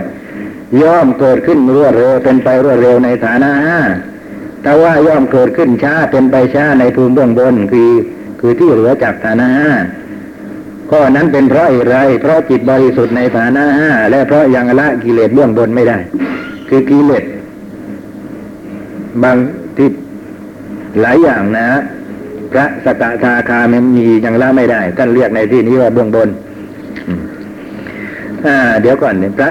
[0.83, 3.81] ย่อมเกิดขึ้นรวดเร็วเป็นไปรวดเร็วในฐานะห้า
[4.63, 7.91] แต่ว่าย่อมเกิดขึ้นช้าเป็นไปช้าในภูมิเบื้องบนคือ
[8.41, 9.71] คือที่เหลือจากฐานะห้า
[10.95, 15.99] ข้อนั้นเป็นเพราะอะไร เพราะจิตบริสุทธิ์ในฐานะห้าและเพราะยังละกิเลสเบื้องบนไม่ได้
[16.69, 17.25] คือกิเลส
[19.23, 19.37] บาง
[19.77, 19.89] ที่
[21.01, 21.67] หลายอย่างนะ
[22.53, 26.29] พระสกทาคามันมียังละไม่ได้ ท่านเรียกในที่นี้ว่าเบื้องบน
[28.47, 29.51] อ่า เดี๋ยวก่อนเนี่ยพระ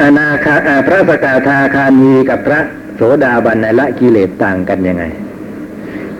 [0.00, 0.54] อนาคา
[0.86, 2.60] พระสกทาคามีกับพระ
[2.96, 5.04] โสดาบันในละกิเลสต่างกันยังไง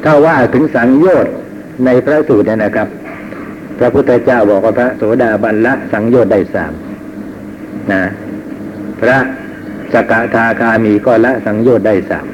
[0.04, 1.32] ถ้าว่าถึงสังโยชน์
[1.84, 2.88] ในพระสูตรเนี่ยนะครับ
[3.78, 6.72] พระพุทธเจ้าบอกว่าพระโสดาบันละสังโยชน์ได้สาม
[7.92, 8.02] นะ
[9.00, 9.18] พระ
[9.92, 12.26] สกทาคามีก็ละสังโยชน์ได้สาม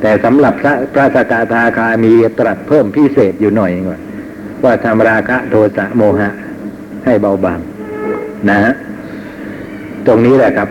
[0.00, 3.98] แต่สำหรับพระพระสกทาคามีตรัสเพิ่มพิเศษอยู่หน่อยว่า
[4.64, 6.30] ว่าทำราคะโทสะโมหะ
[7.04, 7.60] ให้เบาบาง
[8.50, 8.58] นะ
[10.06, 10.68] ตรงนี้แหละครับ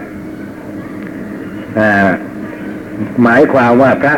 [3.23, 4.13] หมายความว่าพระ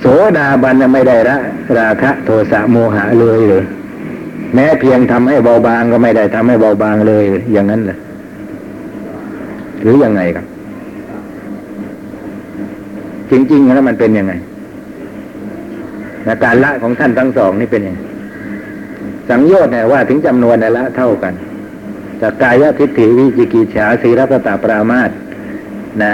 [0.00, 0.04] โส
[0.38, 1.36] ดาบันไม่ได้ละ
[1.78, 3.64] ราคะโทสะโมหะเลยเลย
[4.54, 7.98] แม้เพียงทำให้เบาบางก็ไม่ได้ทำให้เบาบางเลย อย่างนั้นเลย
[9.82, 10.46] หรือยังไงครับ
[13.30, 14.32] จริง ๆ แล้วมันเป็นยังไง
[16.44, 18.00] การละของท่านทั้งสองนี่เป็นยังไง
[19.28, 21.34] สังโยชน์เนี่ยว่าถึงจำนวนละเท่ากัน
[22.20, 25.10] จากกายทิฏฐิวิจิกิจฉาสีรัตตาปรามาต
[26.02, 26.12] นะ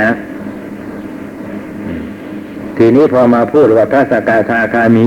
[2.76, 5.06] ทีนี้พอมาพูดว่าพระสกทาคามี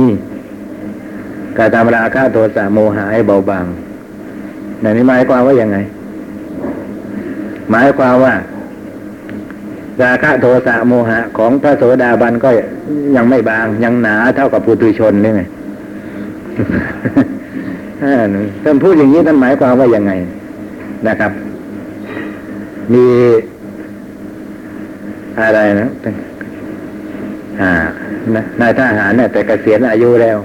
[1.58, 3.66] กาตามราคาโทสะโมหะให้เบาบาง
[4.84, 5.78] นั่นนี่หมายความว่ายังไง
[7.72, 8.34] หมายความว่า
[10.04, 12.50] ราคะโทสะโมหะ ของพระโสดาบันก็
[13.16, 15.42] ยังไม่บาง ยังหนาเท่ากับปุถุชนนี่ไง
[18.64, 20.12] ท่านพูดอย่างนี้ท่านหมายความว่ายังไง
[21.08, 21.32] นะครับ
[22.94, 23.06] มี
[25.42, 25.90] อะไรนะ
[27.62, 27.72] อ่า
[28.62, 30.38] นายทหารเนี่ยแต่เกษียณอายุแล้ว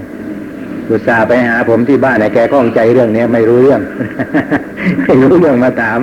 [0.89, 3.81] อุตส่าห์ไปหาผมที่บ้านเนี่ยแกข้องใจเรื่องนี้ไม่รู้เรื่อง
[5.03, 5.99] ไม่รู้เรื่องมาถาม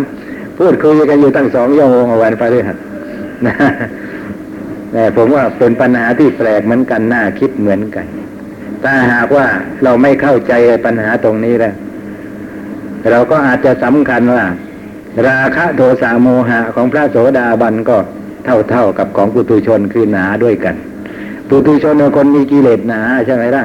[0.59, 2.77] พูดคุยกันอยู่ตั้งสองโมงวันพฤหัส
[3.46, 3.55] นะ
[4.92, 8.07] แต่ผมว่าเป็นปัญหาที่แปลกเหมือนกันน่าคิดเหมือนกัน
[8.85, 9.46] ถ้าหากว่า
[9.85, 10.53] เราไม่เข้าใจ
[10.85, 11.75] ปัญหาตรงนี้แล้ว
[13.11, 14.44] เราก็อาจจะสำคัญว่า
[15.29, 17.96] ราคะโทสะโมหะของพระโสดาบันก็
[18.44, 20.75] เท่าเท่ากับของปุตุชนคือหนาด้วยกัน
[21.51, 23.65] ปุตุชนเป็นคนมีกิเลสหนาใช่ไหมล่ะ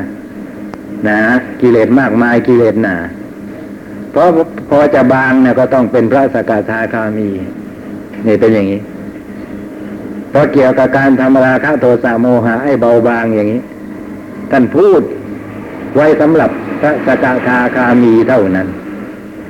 [1.04, 1.18] หนา
[1.62, 2.96] กิเลสมากมายกิเลสหนา
[4.12, 4.28] เพราะ
[4.70, 7.30] พอจะบางเนี่ยก็ต้องเป็นพระสกทาคามี
[8.28, 8.82] นี่เป็นอย่างนี้
[10.30, 13.62] เพราะเกี่ยวกับการทำราคะโทสะโมหะให้เบาบางอย่างนี้
[14.52, 15.02] ท่านพูด
[15.96, 16.50] ไว้สำหรับ
[16.82, 18.68] พระสกทาคามีเท่านั้น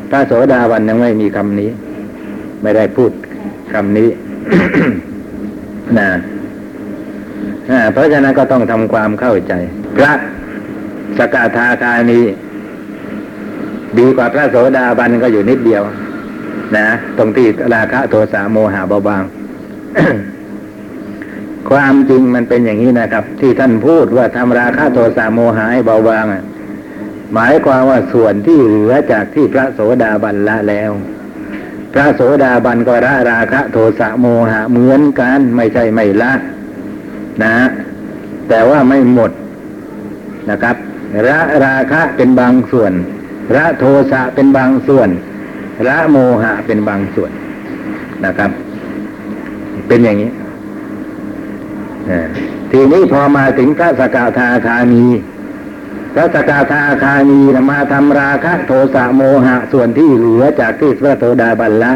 [0.10, 1.70] พระโสดาวันยังไม่มีคำนี้
[2.62, 3.12] ไม่ได้พูด
[3.74, 4.10] คำนี้
[6.00, 6.10] นะ
[7.92, 9.54] เพราะฉะนั้นก็ต้องทำความเข้าใจ
[9.98, 10.14] พระ
[11.18, 12.20] สกทาคามี
[14.00, 15.84] ดีกว่าพระโสดาบันก็อยู่นิดเดียว
[16.78, 19.24] นะ ตรงที่ราคะโทสะโมหะเบาบาง
[21.70, 26.26] ความจริงมันเป็นอย่างนี้นะครับ ที่ท่านพูดว่าทำราคะโทสะโมหะให้เบาบาง
[27.34, 30.92] หมายความว่าส่วนที่เหลือจากที่พระโสดาบันละแล้ว
[31.94, 36.34] พระโสดาบันก็ละราคะโทสะโมหะเหมือนกันไม่ใช่ไม่ละ
[37.44, 37.56] นะ
[38.50, 39.32] แต่ว่าไม่หมด
[40.50, 40.76] นะครับ
[41.28, 42.92] ละราคะเป็นบางส่วน
[43.56, 45.10] ละโทสะเป็นบางส่วน
[45.88, 47.32] ละโมหะเป็นบางส่วน
[48.26, 48.52] นะครับ
[49.88, 50.32] เป็นอย่างนี้
[52.72, 55.04] ทีนี้พอมาถึงพระสกทาคามี
[56.14, 57.40] พระสกทาคามี
[57.72, 61.94] มาทำราคะโทสะโมหะส่วนที่เหลือจากที่พระโสดาบันละ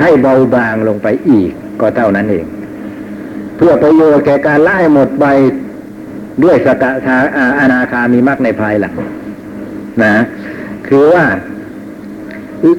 [0.00, 2.46] ให้เบาบางลงไปอีกก็เท่านั้นเอง
[3.56, 5.26] เพื่อประโยชน์แก่การไล่หมดไป
[6.44, 7.16] ด้วยสกทา
[7.60, 8.94] อนาคามีมรรคในภายหลัง
[10.02, 10.14] นะ
[10.88, 11.24] คือว่า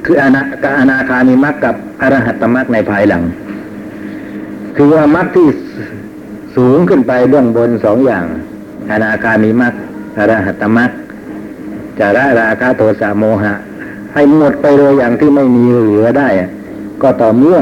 [0.06, 0.42] คืออนา
[0.80, 3.22] อนาคามีมรรคกับอรหัตมรรคในภายหลัง
[4.76, 5.48] คือว่ามรรคที่
[6.56, 8.24] สูงขึ้นไปเบื้องบนสองอย่าง
[8.90, 9.74] อนาคามีมรรค
[10.18, 10.90] อรหัตมรรค
[11.98, 13.54] จะละราคะโทสะโมหะ
[14.14, 16.28] ให้หมดไปเลยอย่างที่ไม่มีเหลือได้
[17.02, 17.58] ก็ต่อเมื่อ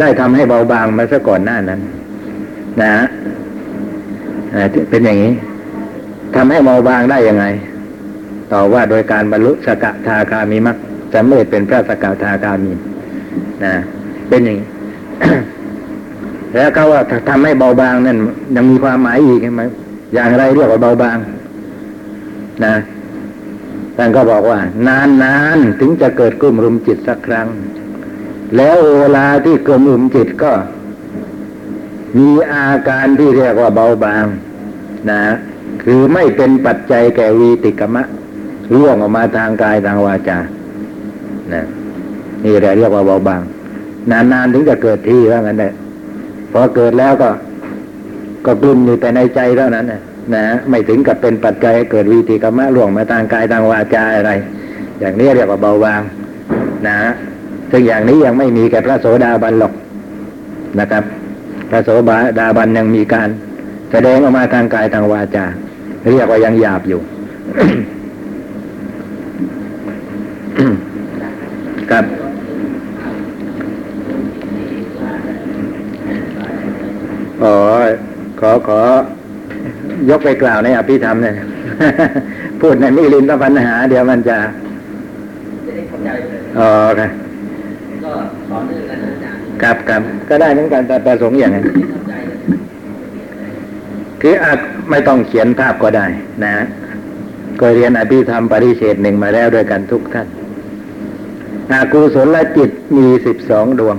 [0.00, 1.80] ได้ทำให้เบาบางมาซะก่อนหน้านั้น
[2.82, 3.04] นะฮะ
[4.90, 5.32] เป็นอย่างนี้
[6.36, 7.44] ทำให้เบาบางได้ยังไง
[8.52, 10.76] ต่อว่าโดยการบรรลุสกทาคามีมัก
[11.12, 12.72] จะไม่เป็นพระสกทาคามี
[13.64, 13.74] นะ
[14.28, 14.68] เป็นอย่างนี้
[16.54, 18.18] แล้วก็ว่าทำให้เบาบางนั่น
[18.56, 19.62] ยังมีความหมายอีกใช่ไหม
[20.14, 21.18] อย่างไรเรียกว่าเบาบาง
[22.64, 22.74] นะ
[23.96, 27.46] ท่านก็บอกว่านานนานถึงจะเกิดกลุ่มรุมจิตสักครั้ง
[28.56, 30.52] แล้วเวลาที่กลมรุมจิตก็
[32.18, 34.24] มีอาการที่เรียกว่าเบาบาง
[35.10, 35.22] นะ
[35.82, 38.02] คือไม่เป็นปัจจัยแก่วีติกมะ
[38.74, 40.38] ร่วงออกมาทางกายทางวาจา
[41.54, 41.64] นะ
[42.44, 43.42] นี่แหละเรียกว่าเบาบาง
[44.10, 45.72] นานๆถึงจะเกิดที่ว่างั้นแหละ
[46.52, 47.30] พอเกิดแล้วก็
[48.46, 50.00] ก็กลุ่มอยู่แต่ในใจเท่านั้นนะ
[50.34, 54.30] นะไม่ถึงกับเป็นปัจจัยให้เกิดวีติกมะล่วงมาทางกายทางวาจาอะไร
[55.00, 56.02] อย่างนี้เรียกว่าเบาบาง
[56.86, 56.96] นะ
[57.70, 59.72] ซึ่งอย่างนี้ยังไม่มีแก่พระโสดาบันหรอก
[60.80, 61.04] นะครับ
[61.70, 61.88] พระโส
[62.38, 63.28] ดาบันยังมีการ
[63.92, 65.44] แสดงออกมาทางกายทางวาจา
[66.10, 67.00] เรียกว่ายังหยาบอยู่
[71.90, 72.04] ครับ
[77.42, 77.54] อ๋อ
[78.40, 78.80] ขอขอ
[80.10, 81.34] ยกไปกล่าวในอภิธรรมเนี่ย
[82.60, 84.38] พูดในมิลินทปัญหา เดี๋ยวมันจะ
[85.66, 87.10] จะได้เข้าใจเลยอ๋อครับ
[88.08, 88.18] ก็
[88.48, 91.64] สอนเรื่องกันอาจารย์ครับครับก็ได้เหมือนกันแต่ประสงค์อย่างนั้น
[94.20, 94.58] คืออาจ
[94.90, 96.06] ไม่ต้องเขียนภาพก็ได้
[96.44, 96.54] นะ
[97.60, 100.28] ก็เรียนอภิธรรมปริเฉดหนึ่งมาแล้วด้วยกันทุกท่าน
[101.72, 103.96] อากุศลจิตมีสิบสองดวง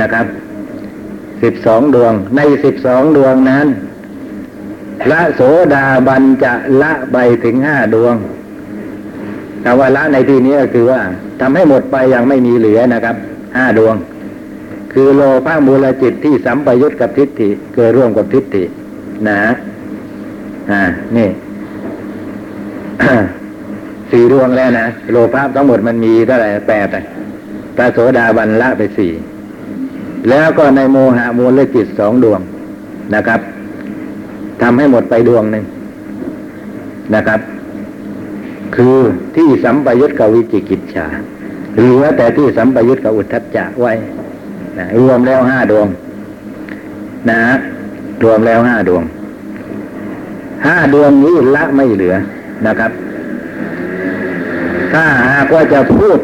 [0.00, 0.26] นะครับ
[1.42, 3.66] สิบสองดวง ในสิบสองดวงนั้น
[5.10, 5.40] ละโส
[5.74, 8.14] ดาบันจะละไปถึงห้าดวง
[9.64, 11.00] คำว่าละในที่นี้ก็คือว่า
[11.40, 13.16] ทำให้หมดไปอย่างไม่มีเหลือนะครับ
[13.56, 13.96] ห้าดวง
[14.92, 18.64] คือโลภะมูลจิตที่สัมปยุตกับทิฏฐิเกิดร่วมกับทิฏฐิ
[19.28, 19.40] นะ
[20.70, 20.82] อ่า
[21.16, 21.28] นี่
[24.10, 27.04] สี่ดวงแล้วนะโลภะทั้งหมดมันมีเท่าไหร่แปดอะ
[27.76, 29.12] พระโสดาบันละไปสี่
[30.30, 32.40] แล้วก็ในโมหะมูลจิตสองดวง
[33.14, 33.40] นะครับ
[34.62, 35.64] ทำให้หมดไปดวงหนึ่ง
[37.14, 37.40] นะครับ
[38.76, 38.98] คือ
[39.36, 41.06] ที่สัมปยุตกับวิจิกิจฉา
[41.76, 43.92] เหลือแต่ที่สัมปยุตกับอุทธัจจะไว้
[44.78, 45.86] นะรวมแล้วห้าดวง
[47.30, 47.40] นะ
[48.22, 49.02] รวมแล้วห้าดวง
[50.66, 52.14] ห้าดวงนี้ละไม่เหลือ
[52.66, 52.90] นะครับ
[54.92, 56.18] ถ้าหากว่าจะพูด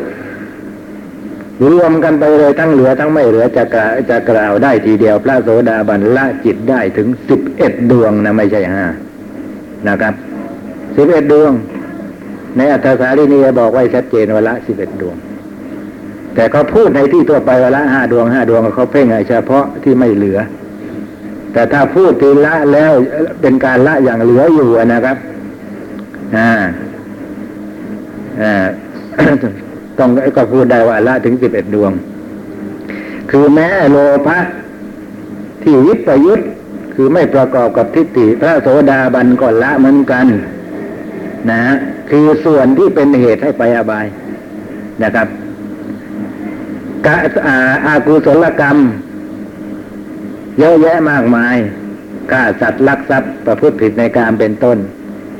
[1.70, 8.84] รวมกันไปเลยทั้งเหลือทั้งไม่เหลือจะกล่าวจะกล่าวได้ทีเดียว พระโสดาบันละจิตได้ถึงสิบเอ็ดดวงนะไม่ใช่ห้า
[9.88, 10.14] นะครับ
[10.96, 11.52] สิบเอ็ดดวง
[12.56, 15.16] ในอัตถสารีนีบอกไว้ชัดเจนว่าละสิบเอ็ดดวง
[16.34, 20.38] แต่เขาพูดในที่ตัวไปว่าละห้าดวงห้าดวงเขาเพ่งเฉพาะที่ไม่เหลือ
[21.52, 22.92] แต่ถ้าพูดทีละแล้ว
[23.40, 25.16] เป็นการละอย่างเหลืออยู่นะครับ
[26.36, 26.50] อ่า
[28.42, 28.54] อ่า
[29.98, 31.92] ต้องก็พูดได้ว่าละถึงสิบเอ็ดดวง
[33.30, 34.38] คือแม้โลภะ
[35.62, 36.40] ที่วิปยุทธ
[36.94, 40.26] คือไม่ประกอบกับทิฏฐิพระโสดาบันก็ละเหมือนกัน
[41.50, 41.60] นะ
[42.10, 44.06] คือส่วนที่เป็นเหตุให้ไปอบาย
[45.02, 45.28] นะครับ
[47.06, 48.76] กะอาอากุศลกรรม
[50.58, 51.56] เยอะแยะมากมาย
[52.30, 54.78] ฆ่าสัตว์ลักทรัพย์ประพฤติผิดในการเป็นต้น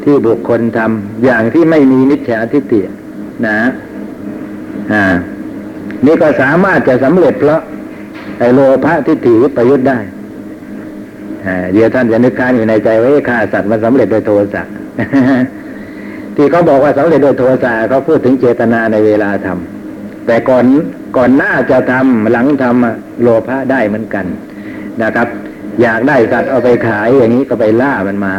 [0.05, 2.81] ที่บุคคลทำอย่างที่ไม่มีมิจฉาทิฏฐิ
[3.47, 3.59] นะ
[4.93, 5.05] อ่า
[6.07, 7.61] นี่ก็สามารถจะสำเร็จเพราะ
[8.39, 9.99] ไอโลภะทิฏฐิวิปยุทธ์ได้
[11.73, 14.63] เดี๋ยวท่านจะนึกคางอยู่ในใจว่าฆ่าสัตว์มันสำเร็จโดยโทสะ
[16.37, 20.65] ที่เขาบอกว่าสำเร็จโดยโทสะเขาพูดถึงเจตนาในเวลาทำแต่ก่อน
[21.17, 24.27] ก่อนหน้าจะทำหลังทำโลภะได้เหมือนกัน
[25.03, 25.29] นะครับ
[25.83, 28.35] อยากได้สัตว์เอาไปขายอย่างนี้ก็ไปล่ามันมา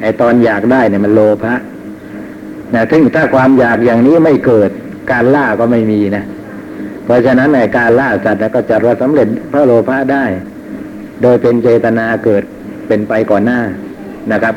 [0.00, 1.54] ไอตอนอยากได้เนี่ยมันโลภะ
[2.74, 4.70] นะถึงถ้าความอยากอย่างนี้ไม่เกิด
[5.10, 6.24] การล่าก็ไม่มีนะ
[7.04, 10.24] เพราะฉะนั้นในการล่าสัตว์ก็จะรสำเร็จพระโลภะได้
[11.22, 12.42] โดยเป็นเจตนาเกิด
[12.88, 13.60] เป็นไปก่อนหน้า
[14.32, 14.54] นะครับ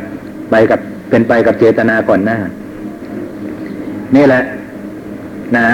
[0.52, 2.38] ไปกับเป็นไปกับเจตนาก่อนหน้า
[4.15, 4.43] นี่แหละ
[5.56, 5.67] นะ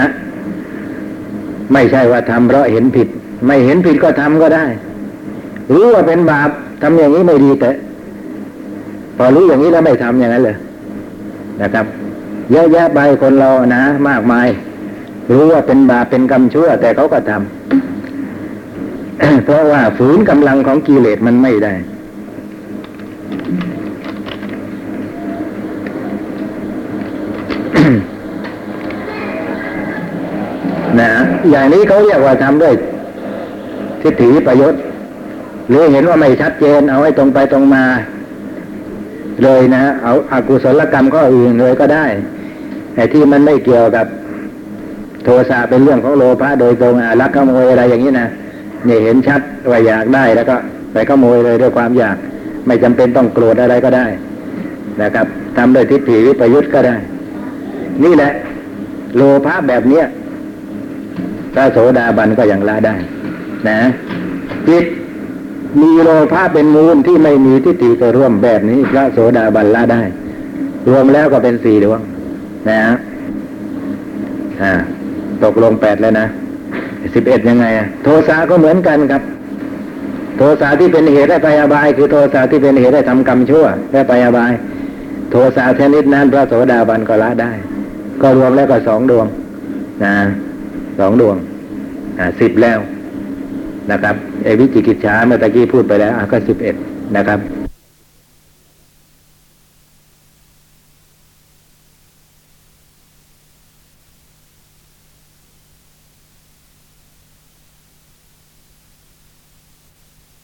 [1.74, 3.08] ไม่ใช่ว่าทำเพราะเห็นผิด
[3.48, 4.66] ไม่เห็นผิดก็ทำก็ได้
[5.74, 6.50] รู้ว่าเป็นบาป
[6.82, 7.72] ทำอย่างนี้ไม่ดีแต่
[9.18, 10.58] พอรู้อย่างนี้แล้วไม่ทำอย่างนั้นเลย
[11.62, 11.86] นะครับ
[12.52, 14.48] เยอะแยะไปคนเรานะมากมาย
[15.30, 17.44] รู้ว่าเป็นบาปเป็นกรรมชั่ว แต่เขาก็ทำ
[19.46, 21.74] เพราะว่าฝืนกำลังของกิเลสมันไม่ได้
[31.52, 32.74] อย่างนี้เขาเรียกว่าทำด้วย
[34.02, 34.82] ทิฏฐิประโยชน์
[35.70, 37.84] หรือเห็นว่าไม่ชัดเจน เอาให้ตรงไปตรงมา
[39.44, 42.06] เลยนะเอาอากุศลกรรมก็อื่นเลยก็ได้
[42.96, 44.06] ไอ้ที่มันไม่เกี่ยวกับ
[45.24, 48.28] โทสะเป็นเรื่องของโลภะโดยตรงอรักขโมยอะไรอย่างนี้นะ
[48.86, 50.56] เนี่ยเห็นชัดว่าอยากได้แล้วก็
[50.94, 52.18] ไปขโมยเลยด้วยความอยาก
[52.68, 54.06] ไม่จำเป็นต้องโกรธอะไรก็ได้
[55.02, 55.26] นะครับ
[55.58, 56.96] ทำด้วยทิฏฐิวิปยุทธ์ก็ได้
[58.04, 58.32] นี่แหละ
[59.16, 60.06] โลภะแบบเนี้ย
[61.60, 62.96] ระโสดาบันก็ยังละได้
[63.70, 63.80] นะ
[64.68, 64.86] จิต
[65.82, 70.02] มีโลภะเป็นมูลที่ไม่มีทิฏฐิตัวร่วมแบบนี้ พระโสดาบันละได้
[70.90, 72.02] รวมแล้วก็เป็นสี่ดวง
[72.70, 72.96] นะฮะ
[74.62, 74.74] อ่า
[75.44, 76.28] ตกลงแปดแล้วนะ
[77.16, 79.22] สิบเอ็ดยังไงอะโทสะก็เหมือนกันครับ
[80.38, 84.52] โทสะที่เป็นเหตุให้ไปอบาย คือโทสะที่เป็นเหตุให้ทำกรรมชั่วและไปอบาย
[85.32, 87.52] โทสะชนิดนั้นพระโสดาบันก็ละได้
[88.22, 89.28] ก็รวมแล้วก็สองดวง
[90.04, 90.16] นะ
[91.00, 91.38] สองดวง
[92.40, 92.80] สิบแล้ว
[93.92, 96.76] นะครับเอวิจิกิจฉาเมื่อตะกี้พูดไปแล้วก็สิบเอ็ด
[97.18, 97.40] นะครับ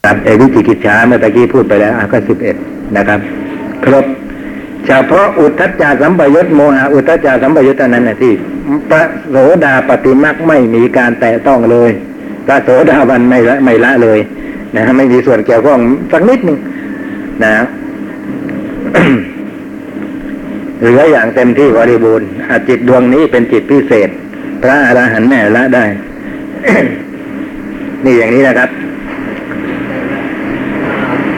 [0.03, 2.55] ครับเอวิจิกิจฉาเมื่อตะกี้พูดไปแล้วก็สิบเอ็ด
[2.97, 3.19] นะครับ
[3.85, 4.05] ครบ
[4.85, 8.33] เฉพาะอุทธัจจาสัมปยุตโมหะอุทธัจจาสัมปยุตานั้นนะที่
[8.89, 11.91] พระโสดาปฏิมักไม่มีการแตะต้องเลย
[12.47, 14.19] พระโสดาบันไม่ละไม่ละเลย
[14.75, 15.79] นะฮะไม่มีส่วนเกี่ยวข้อง
[16.11, 16.57] สักนิดหนึ่ง
[17.43, 17.53] นะ
[20.79, 24.09] เหลืออย่างเต็มที่บริบูรณ์อาจิตดวงนี้เป็นจิตพิเศษ
[24.61, 25.85] พระอรหันต์แน่ละได้
[28.05, 28.69] นี่อย่างนี้นะครับ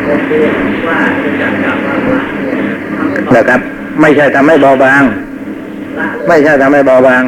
[0.07, 0.43] ก็คือ
[0.87, 3.61] ว่าจะจับจับว่าละเนี่ยทำให้เบานะครับ
[4.01, 5.03] ไม่ใช่ทำให้เบาบาง
[6.27, 7.23] ไม่ใช่ทำให้เบาบาง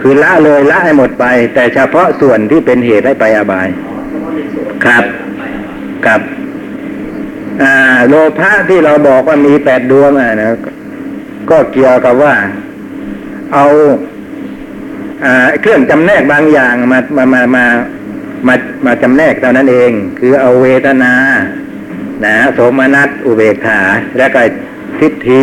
[0.00, 5.04] คือละเลยละให้หมดไป แต่เฉพาะส่วนที่เป็นเหตุให้ไปอบายอ๋อเฉพาะในส่วนครับ
[5.38, 5.64] ไปอะ
[6.06, 6.20] กับ
[7.62, 7.74] อ่า
[8.08, 10.50] โลภะที่เราบอกว่ามีแปดดวงอะนะ
[11.50, 12.34] ก็เกี่ยวกับว่า
[13.52, 13.64] เอา
[15.24, 17.64] อ่าเครื่องจำแนกบางอย่างมามามามา
[18.46, 18.54] มา
[18.86, 21.14] มาจำแนกเท่านั้นเอง คือเอาเวทนา
[22.24, 23.80] นะโสมนัสอุเบกขา
[24.18, 24.40] แล้วก็
[24.98, 25.30] ทิฏฐ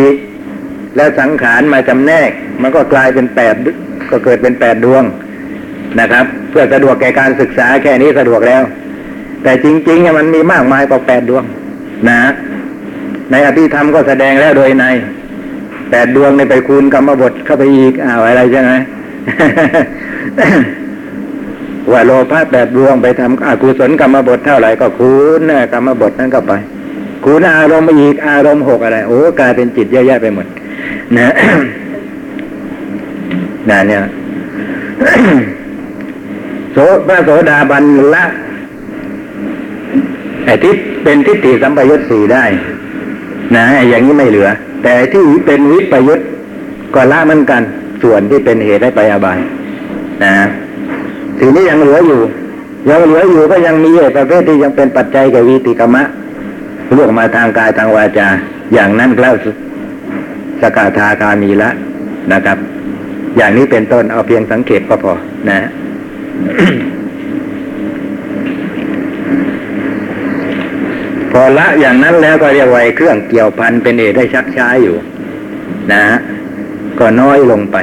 [0.98, 2.30] และสังขารมาจำแนก
[2.62, 3.54] มันก็กลายเป็นแปด
[4.10, 5.02] ก็เกิดเป็นแปดดวง
[6.00, 8.62] นะครับ เพื่อสะดวกแก่การศึกษาแค่นี้สะดวกแล้ว
[9.42, 11.44] แต่จริงๆมันมีมากมายกว่าแปดดวง
[12.08, 12.20] นะ
[13.30, 14.84] ในอภิธรรมก็แสดงแล้วโดยใน
[15.90, 18.72] แปดดวงในไปคูณกรรมบทเข้าไปอีกอ้าวอะไรใช่ไหม
[21.92, 26.52] ว่าโลภะแปดดวงไปทำอกุศลกรรมบทเท่าไหร่ก็คูณนกรรมบทนั้นก็ไป
[27.24, 30.46] คูณอารมณ์อีกอารมณ์หกอะไรโอ้กลายเป็นจิตเยอะแยะไปหมด
[31.16, 31.28] นะ
[33.70, 34.02] นะเนี่ย
[36.72, 38.24] โสพระโสดาบันละ
[40.44, 42.44] ไอ้ที่เป็นทิฏฐิสัมปยุตสี่ได้
[43.56, 44.48] นะอย่างนี้ไม่เหลือ
[44.82, 46.20] แต่ที่เป็นวิปยุต
[46.94, 47.62] ก็ละเหมือนกัน
[48.02, 49.38] ส่วนที่เป็นเหตุให้ไปอบาย
[50.24, 50.34] นะ
[51.38, 52.20] ทีนี้ยังเหลืออยู่
[52.90, 56.02] ยังเหลืออยู่ก็ยังมีไอ้ประเภทที่ยังเป็นปัจจัยกับวีติกรรมะ
[56.96, 58.28] ล่วงมาทางกายทางวาจา
[58.74, 59.30] อย่างนั้นพระ
[60.60, 61.70] สกทาคามีละ
[62.32, 62.58] นะครับ
[63.36, 65.12] อย่างนี้เป็นต้นเอาเพียงสังเกตก็พอ
[65.48, 65.58] นะ
[71.32, 74.96] พอละอย่างนั้นแล้วก็เรียกว่าเครื่องเกี่ยวพันเป็นเหตุได้ชักช้าอยู่
[75.92, 76.18] นะฮะ
[76.98, 77.76] ก็น้อยลงไป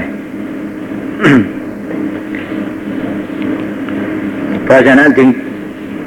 [4.66, 5.28] เพราะฉะนั้นจึง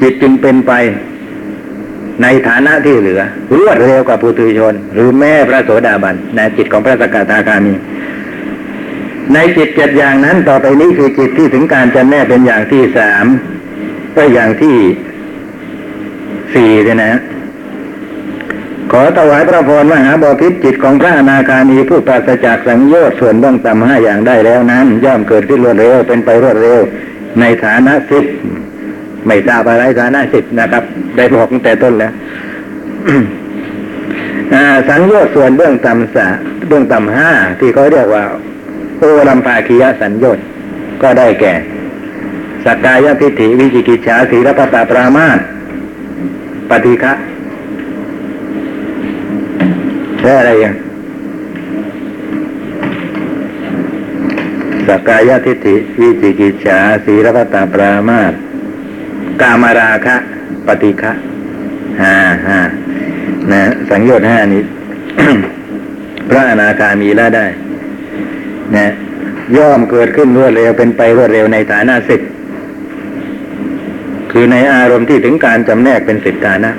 [0.00, 0.72] จิตจึงเป็นไป
[2.22, 3.22] ในฐานะที่เหลือ
[3.58, 7.74] รวดเร็วกว่าปุถุชน หรือแม่พระโสดาบันในจิตของพระสกทาคามี
[9.34, 13.24] ในจิตเจ็ดอย่างนั้นต่อไปนี้คือจิตที่ถึงการจะแน่เป็นอย่างที่สาม
[14.16, 14.76] ก็อย่างที่
[16.54, 17.12] สี่เลยนะ
[18.92, 26.80] ขอถวายพระพรมหาบพิตรจิตของพระอนาคามีผู้ปราศจากสังโยชน์ส่วนเบื้องต่ำห้าอย่างได้แล้วนั้น ย่อมเกิดขึ้นรวดเร็วเป็นไปรวดเร็ว
[27.40, 28.24] ในฐานะสิบ
[29.26, 30.84] ไม่ทราบอะไรฐานะสิบนะครับ
[31.16, 32.12] ได้บอกตั้งแต่ต้นแล้ว
[34.88, 36.26] สังโยชน์ส่วนเบื้องต่ำสะ
[36.68, 38.24] เบื้องต่ำห้าที่เขาเรียกว่า
[38.98, 40.44] โอลัมภาคียสัญญชน์
[41.02, 41.54] ก็ได้แก่
[42.64, 45.38] สักกายทิฏฐิวิจิกิจฉาสีรพตาปรามาส
[46.70, 47.12] ปฏิฆะ
[50.20, 50.74] ใช่อะไรยัง
[54.86, 58.32] สักกายทิฏฐิวิจิกิจฉาสีรพตาปรามาส
[59.42, 60.16] กามราคะ
[60.66, 61.12] ปฏิฆะ
[62.00, 62.14] ห้า
[62.48, 62.58] ห้า
[63.52, 64.62] นะสังโยชน์ห้านี้
[66.28, 67.46] พระอนาคามีละได้
[68.76, 68.86] นะ
[69.56, 72.20] ย่อมเกิดขึ้นรวดเร็วเป็นไปรวดเร็วในฐานะสิบ
[74.32, 76.70] คือในอารมณ์ที่ถึงการจำแนกเป็นสิบฐานะ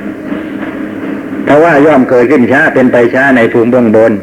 [1.47, 4.13] ถ้าว่าย่อมเกิดขึ้นช้าเป็นไปช้าในภูมิเบื้องบน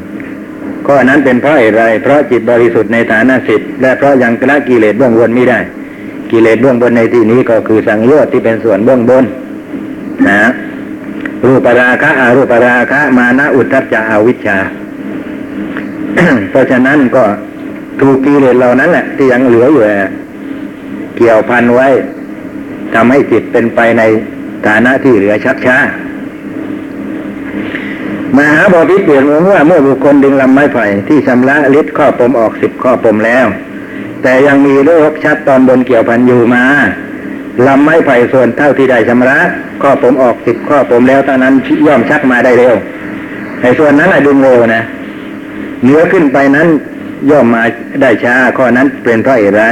[0.86, 5.60] ก็นั้นเป็นเพราะอะไร เพราะจิตบริสุทธิ์ในฐานะสิบและเพราะยังละกิเลสเบื้องบนไม่ได้
[6.30, 9.24] กิเลสเบื้องบนในที่นี้ก็คือสังโยชน์ที่เป็นส่วนเบื้องบน
[10.28, 10.42] นะ
[11.46, 14.58] รูปราคะอารูปราคะ มานะอุทธัจจะอวิชชา
[16.50, 17.24] เพราะฉะนั้นก็
[18.00, 19.84] ถูกกิเลสเหล่านั้นแหละ ที่ยังเหลืออยู่
[21.16, 21.88] เกี่ยวพันไว้
[22.94, 24.02] ทำให้จิตเป็นไปใน
[24.66, 25.78] ฐานะที่เหลือชักช้า
[28.36, 33.46] มหาบพิเปลี่ยนว่าเมื่อบุคคลดึงลำไม้ไผ่ที่ชำระลิดข้อปมออกสิบข้อปมแล้ว
[34.28, 36.64] แต่ยังมีโรคชัดตอนบนเกี่ยวพันอยู่มา
[37.66, 39.38] ลำไม้ไผ่ส่วนเท่าที่ได้ชำระ
[39.82, 41.54] ข้อปมออกสิบข้อปมแล้วเท่านั้น
[41.86, 42.74] ย่อมชักมาได้เร็ว
[43.60, 44.82] ไอ้ส่วนนั้นไอ้ดึงเร็วนะ
[45.84, 46.68] เนื้อขึ้นไปนั้น
[47.30, 47.62] ย่อมมา
[48.02, 49.64] ได้ช้าข้อนั้นเป็นเพราะอะไร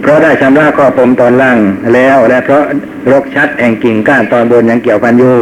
[0.00, 1.58] เพราะได้ชำระข้อปมตอนล่าง
[1.94, 2.62] แล้ว และเพราะ
[3.12, 5.36] รกชัดแห่งกิ่งก้านตอนบนยังเกี่ยวพันอยู่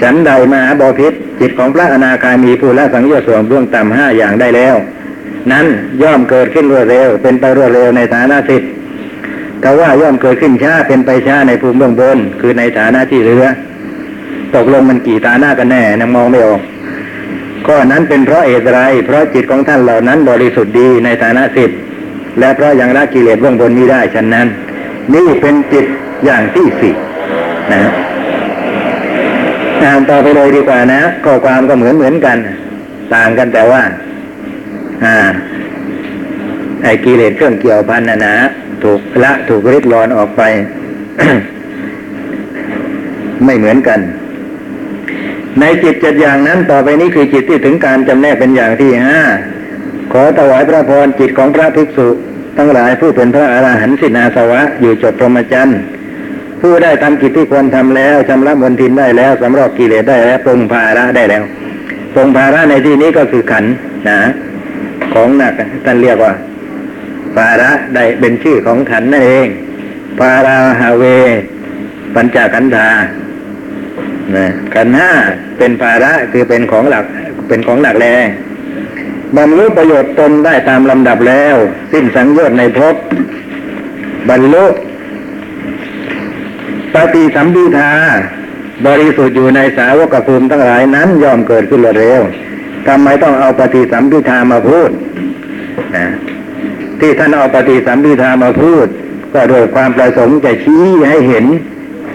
[0.00, 4.76] ฉันใดมาบอพิษจิตของพระอนาคามีผู้ละสังโยชน์ส่วนเบื้องต่ำห้าอย่างได้แล้ว
[5.52, 5.66] นั้น
[6.02, 8.70] ย่อมเกิดขึ้นรวดเร็ว เป็นไปรวดเร็วในฐานะสิทธิ์
[9.60, 13.44] แต่ว่าย่อมเกิดขึ้นช้าเป็นไปช้าในภูมิเบื้องบน คือในฐานะที่เหลือ
[14.54, 16.60] ตกลงมันกี่ฐานะกันแน่ยังมองไม่ออก
[17.66, 21.78] ข้อนั้นเป็นเพราะเหตุไรเพราะจิตของท่านเหล่านั้นบริสุทธิ์ดีในฐานะสิทธิ์
[22.38, 24.46] และเพราะยังละกิเลสเบื้องบนนี้ได้ฉะนั้น
[25.14, 25.86] นี่เป็นจิต
[26.24, 26.94] อย่างที่สี่
[27.72, 27.80] นะ
[29.84, 32.36] อ่านต่อไปเลยดีกว่านะข้อความก็เหมือนเหมือนกัน
[33.14, 33.82] ต่างกันแต่ว่า
[35.04, 35.16] อ่า
[36.82, 38.34] ไอ้กิเลสเครื่องเกี่ยวพันนะนะ
[38.82, 40.42] ถูกละถูกริดรอนออกไป
[43.44, 44.00] ไม่เหมือนกัน
[45.60, 49.20] ในจิตเจ็ดอย่างนั้น ต่อไปนี้คือจิตที่ถึงการจำแนกเป็นอย่างที่ห้า
[50.12, 52.08] ขอถวายพระพรจิตของพระภิกษุ
[52.56, 55.78] ทั้งหลายผู้เป็นพระอรหันต์สินาสวะ อยู่จบพรหมจรรย์
[56.60, 61.42] ผู้ได้ทำกิจที่ควรทำแล้วชำระมนทินได้แล้วสำรอกกิเลสได้แล้วปรงภาระได้แล้ว
[62.14, 63.64] ปรงภาระในที่นี้ก็คือขัน
[64.08, 64.18] นะ
[65.14, 65.52] ของหนัก
[65.84, 66.32] ท่านเรียกว่า
[67.36, 69.46] ภาระได้เป็นชื่อของขันนั่นเอง
[70.20, 71.04] ภาราหาเว
[72.14, 72.88] ปัญจขันธา
[74.74, 75.10] ขันห้า
[75.58, 77.04] เป็นภาระคือเป็นของหลัก
[77.48, 78.06] เป็นของหลักแล
[79.36, 81.56] บรรลุประโยชน์ตนได้ตามลำดับแล้ว
[81.92, 82.94] สิ้นสังโยชน์ในภพ
[84.28, 84.66] บรรลุ
[86.94, 87.92] ปฏิสัมพิทา
[88.86, 92.22] บริสุทธิ์อยู่ในสาวกภูมิทั้งหลายนั้นย่อมเกิดขึ้นเร็ว
[92.88, 94.90] ทำไมต้องเอาปฏิสัมพิทามาพูด
[95.96, 96.06] นะ
[97.00, 98.86] ที่ท่านเอาปฏิสัมพิทามาพูด
[99.34, 101.44] ก็โดยความประสงค์จะชี้ให้เห็น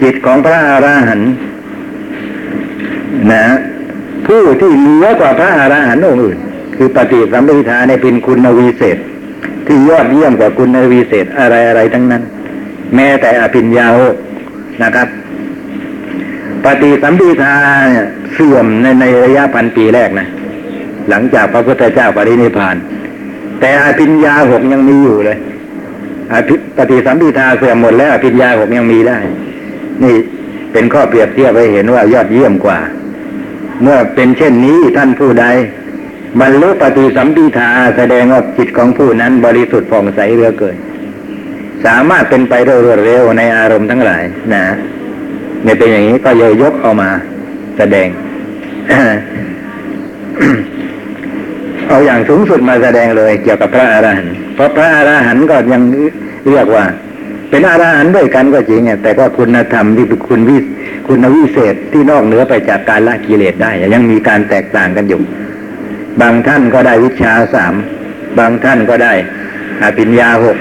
[0.02, 1.30] จิตของพระอราหันต์
[3.32, 3.44] นะ
[4.26, 6.38] ผู้ที่เหนือกว่าพระอราหันต์องค์อื่น
[6.76, 8.98] คือปฏิสัมพิทาในเป็นคุณวิเศษ
[9.66, 12.22] ที่ยอดเยี่ยมกว่าคุณวิเศษอะไรอะไรทั้งนั้น
[12.94, 14.14] แม้แต่อภิญญาหก
[14.82, 15.08] นะครับ
[16.64, 17.54] ปฏิสัมพิทา
[18.34, 20.26] เสื่อมในในระยะพันปีแรกนะ
[21.08, 22.76] หลังจากพระพุทธเจ้าปรินิพาน
[23.60, 25.38] แต่อภิญญาหกยังมีอยู่เลย
[26.34, 29.18] อภิปฏิสัมพิทาเสื่อมหมดแล้วอภิญญาหกยังมีได้
[30.02, 30.16] นี่
[30.72, 32.78] เป็นข้อเปรียบเทียบไปเห็นว่ายอดเยี่ยมกว่า
[33.82, 35.46] เมื่อเป็นเช่นนี้ท่านผู้ใด
[36.40, 40.76] บรรลุปฏิสัมพิทาแสดงว่าจิตของผู้นั้น บริสุทธิ์ผ่องใสเหลือเกิน
[41.84, 44.22] สามารถเป็นไปโดยรวดเร็วในอารมณ์ทั้งหลาย
[44.54, 44.64] นะ
[45.64, 47.10] เนี่ยเป็นอย่างนี้ก็เยยกเอามา
[47.78, 48.08] แสดง
[51.88, 55.82] เอาอย่างสูงสุดมาแสดงเลยเกี่ยวกับพระอรหันต์เพราะพระอรหันต์ก็ยัง
[56.50, 56.84] เรียกว่า
[57.50, 60.58] เป็นอรหันต์ด้วยกันก็จริงแต่ก็คุณธรรมที่เป็นคุณวิ
[61.06, 65.22] คุณวิเศษที่นอกเหนือไปจากการละกิเลสได้ยังมีการแตกต่างกันอยู่
[66.20, 67.74] บางท่านก็ได้วิชาสาม
[68.38, 69.12] บางท่านก็ได้
[69.82, 70.56] อภิญญาหก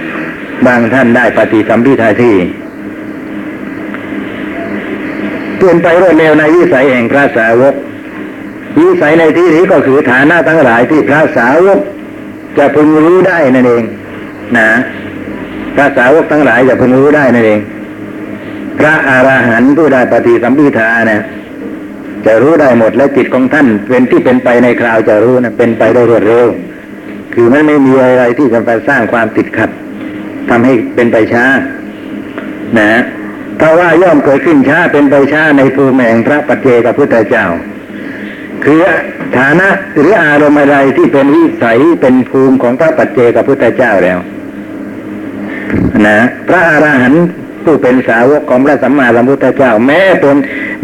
[0.68, 2.36] บางท่านได้ปฏิสัมพิทาที่
[5.58, 7.76] เปลี่ยนไปรวดเร็วในวิสัยแห่งพระสาวก
[8.78, 11.80] วิสัยในที่นี้ก็คือฐานะทั้งหลายที่พระสาวก
[12.58, 13.84] จะพึงรู้ได้นั่นเอง
[14.58, 14.70] นะ
[15.76, 17.60] พระสาวกทั้งหลายจะพึงรู้ได้นั่นเอง
[18.80, 21.22] พระอรหันต์ผู้ได้ปฏิสัมพิทาเนี่ย
[22.26, 26.48] จะรู้ได้หมดและจิตของท่านเป็นที่เป็นไปในคราวจะรู้นะเป็นไปโดยรวดเร็ว
[27.34, 29.70] คือมันไม่มีอะไรที่จะไปสร้างความติดขัด
[30.50, 31.46] ทำให้เป็นไปช้า
[32.78, 33.02] นะ
[33.58, 37.46] เพราะว่าย่อมเกิดขึ้นช้าเป็นไปช้าในภูมิแห่งพระปัจเจกพุทธเจ้า
[38.64, 38.82] คือ
[39.38, 44.20] ฐานะหรืออารมณ์อะไรที่เป็นวิสัยเป็นภูมิของพระปัจเจกพุทธเจ้าแล้ว
[46.08, 47.24] นะพระอรหันต์
[47.64, 50.36] ผู้เป็นสาวกของพระสัมมาสัมพุทธเจ้า แม้เป็น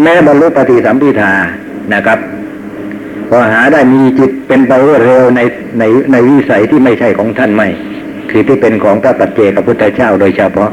[0.01, 1.33] แม้บรรลุปฏิสัมพิทา
[1.93, 2.19] นะครับ
[3.31, 5.41] ก็หาได้มีจิตเป็นไปรวดเร็วใน
[5.79, 7.67] ในในวิสัยที่ไม่ใช่ของท่านไม่
[8.29, 10.71] คือที่เป็นของพระปัจเจกพุทธเจ้าโดยเฉพาะ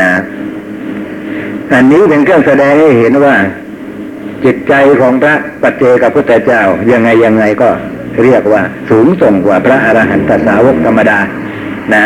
[0.00, 0.12] นะ
[1.72, 3.34] อันนี้เป็นเครื่องแสดงให้เห็นว่า
[4.44, 6.62] จิตใจของพระปัจเจกพุทธเจ้า
[6.92, 7.70] ยังไงยังไงก็
[8.22, 11.18] เรียกว่า สูงส่งกว่าพระอรหันตสาวกธรรมดา
[11.94, 12.04] นะ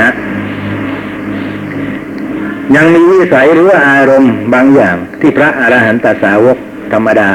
[2.76, 6.56] ยังมีวิสัยหรือว่าอารมณ์บางอย่าง ที่พระอรหันตสาวก
[6.92, 7.30] ธรรมดา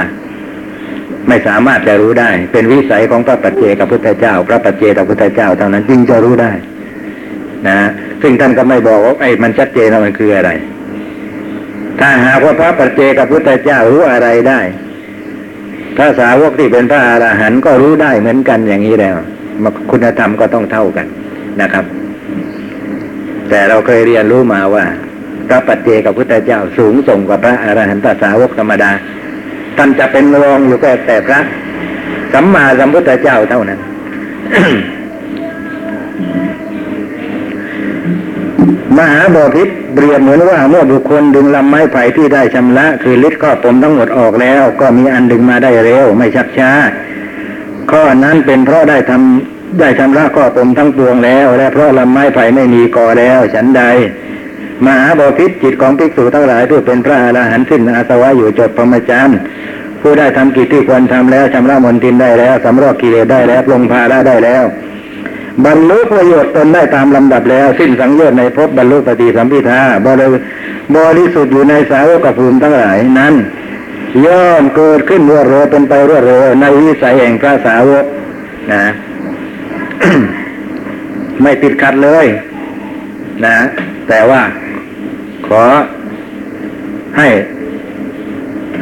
[1.28, 6.52] ไม่สามารถจะรู้ได้ เป็นวิสัยของพระปัจเจกพุทธเจ้า พระปัจเจกพุทธเจ้าเท่านั้นจึงจะรู้ได้
[7.68, 7.80] นะ
[8.22, 10.52] ซึ่งท่านก็ไม่บอกว่าไอ้มันชัดเจนว่ามันคืออะไร
[12.00, 14.60] ถ้าหากว่าพระปัจเจกพุทธเจ้ารู้อะไรได้
[15.98, 19.16] พระสาวกที่เป็นพระอรหันต์ก็รู้ได้เหมือนกันอย่างนี้แล้ว
[19.92, 21.06] คุณธรรมก็ต้องเท่ากัน
[21.62, 21.86] นะครับ
[23.50, 24.86] แต่เราเคยเรียนรู้มาว่า
[25.48, 28.92] พระปัจเจกพุทธเจ้าสูงส่งกว่าพระอรหันตสาวกธรรมดา
[29.78, 31.40] ท่านจะเป็นรองอยู่แค่แต่พระ
[32.34, 33.80] สัมมาสัมพุทธเจ้าเท่านั้น
[38.98, 46.72] มหาบอพิษเปรียบเหมือนว่าเมื่อบุคคลดึงลำไม้ไผ่ที่ได้ชำระคือลิดข้อปมทั้งหมดออกแล้ว ก็มีอันดึงมาได้เร็วไม่ชักช้า
[47.92, 53.84] ข้อนั้นเป็นเพราะได้ทำได้ชำระข้อปมทั้งปวงแล้ว และเพราะลำไม้ไผ่ไม่มีก่อแล้ว ฉันใด
[54.86, 59.38] มหาบอพิษจิตของภิกษุทั้งหลายที่เป็นพระอรหันต์สิ้นอาสวะอยู่จบพรหมจรรย์
[60.02, 64.64] ผู้ได้ทำกิจที่ควรทำแล้วชำระมนทินได้แล้วสำรอกกิเลสได้แล้วลงภาระได้แล้ว
[65.66, 70.28] บรรลุประโยชน์ตนได้ตามลำดับแล้ว สิ้นสังโยชน์ในภพบรรลุปฏิสัมพิทาบริ
[70.96, 73.34] บริสุทธิ์อยู่ในสาวกภูมิทั้งหลายนั้น
[74.26, 78.06] ย่อมเกิดขึ้นรวดเร็วเป็นไปรวดเร็วในวิสัยแห่งพระสาวก
[78.74, 78.84] นะ
[81.42, 82.26] ไม่ติดขัดเลย
[83.46, 83.56] นะ
[84.08, 84.42] แต่ว่า
[85.48, 85.64] ขอ
[87.18, 87.28] ให้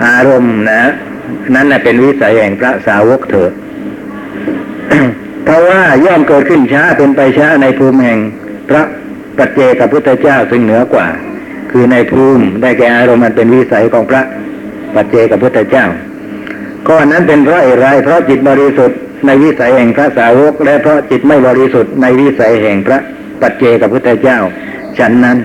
[0.06, 0.82] อารมณ์นะ
[1.56, 3.52] นั้นนะเป็นวิสัยแห่งพระสาวกเถอะ
[5.44, 8.20] เพราะว่าย่อมเกิดขึ้นช้าเป็นไปช้าในภูมิแห่ง
[8.70, 8.84] พระ
[9.38, 11.08] ปัจเจกพุทธเจ้าซึ่งเหนือกว่า
[11.72, 14.22] คือในภูมิได้แก่อารมณ์มันเป็นวิสัยของพระ
[14.96, 15.86] ปัจเจกพุทธเจ้า
[16.88, 23.00] ข้อนั้นเป็นเพราะอะไรเพราะจิตบริสุทธิ์ในวิสัยแห่งพระสาวก และเพราะจิตไม่บริสุทธิ์ในวิสัยแห่งพระ
[23.42, 24.40] ปัจเจกพุทธเจ้า
[24.98, 25.38] ฉันนั้น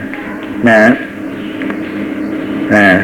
[0.68, 0.80] นะ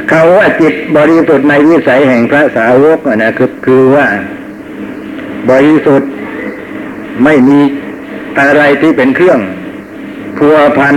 [0.09, 4.07] เขาว่าจิตบริสุทธิ์ในวิสัยแห่งพระสาวกนะคือคือว่า
[5.51, 6.11] บริสุทธิ์
[7.25, 7.59] ไม่มี
[8.41, 9.41] อะไรที่เป็นเครื่อง
[10.39, 10.97] พัวพัน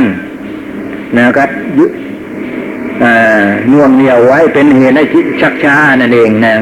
[1.20, 1.50] นะครับ
[1.80, 1.86] ยึ
[3.72, 5.06] น่วงเหนียวไว้เป็นเหตุให้
[5.42, 6.56] ชักช้านั่นเองนะ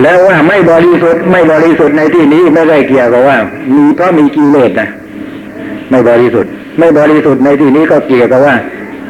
[0.00, 3.36] แล้วว่าไม่บริสุทธิ์ไม่บริสุทธิ์ในที่นี้ไม่ได้เกี่ยวกับว่า
[3.74, 4.88] มีเพราะมีกิเลสนะ
[5.90, 8.56] ไม่บริสุทธิ์ ไม่บริสุทธิ์ในที่นี้ก็เกี่ยวกับว่า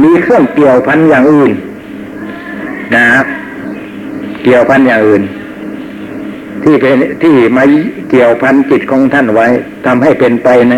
[0.02, 1.52] มีเครื่องเกี่ยวพันอย่างอื่น
[2.94, 3.26] นะครับ
[4.42, 5.22] เกี่ยวพันอย่างอื่น
[6.64, 7.64] ที่เป็นที่มา
[8.10, 9.46] เกี่ยวพันจิตของท่านไว้
[9.86, 10.74] ทำให้เป็นไปใน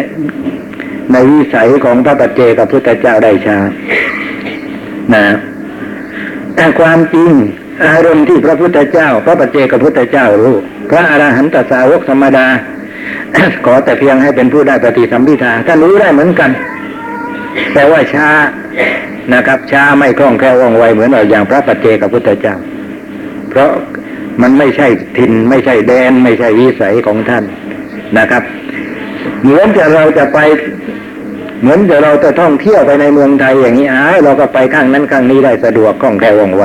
[1.12, 3.58] ในวิสัยของพระปัจเจกพุทธเจ้าได้ชา
[5.14, 5.24] นะ
[6.54, 7.32] แต่ความจริง
[7.86, 10.56] อารมณ์ที่พระพุทธเจ้า พระปัจเจกพุทธเจ้ารู้
[10.90, 12.46] พระอรหันตสาวกธรรมดา
[13.64, 16.50] ขอแต่เพียงให้เป็นผู้ได้ปฏิสัมพิทาท่านรู้ได้เหมือนกัน
[17.74, 18.28] แต่ว่าช้า
[19.34, 22.56] นะครับ ช้าไม่คล่องแคล่วว่องไวเหมือนอย่างพระปัจเจกพุทธเจ้า
[23.50, 23.70] เพราะ
[24.42, 27.44] มันไม่ใช่ถิ่นไม่ใช่แดน ไม่ใช่วิสัยของท่าน
[28.18, 28.42] นะครับ
[29.42, 30.38] เหมือนจะเราจะไป
[31.60, 36.64] เหมือนจะเราจะท่องเที่ยวไปในเมืองไทยอย่างนี้อ้าเราก็ไปข้างนั้นข้างนี้ได้สะดวกคล่องแคล่วว่องไว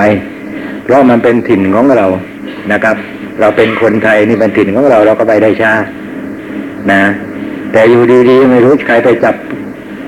[0.84, 2.06] เพราะมันเป็นถิ่นของเรา
[2.72, 2.96] นะครับ
[3.40, 5.74] เราเป็นคนไทยนี่เป็นถิ่นของเราเราก็ไปได้ช้า
[6.92, 7.04] นะ
[7.72, 9.36] แต่อยู่ดีๆไม่รู้ใครไปจับ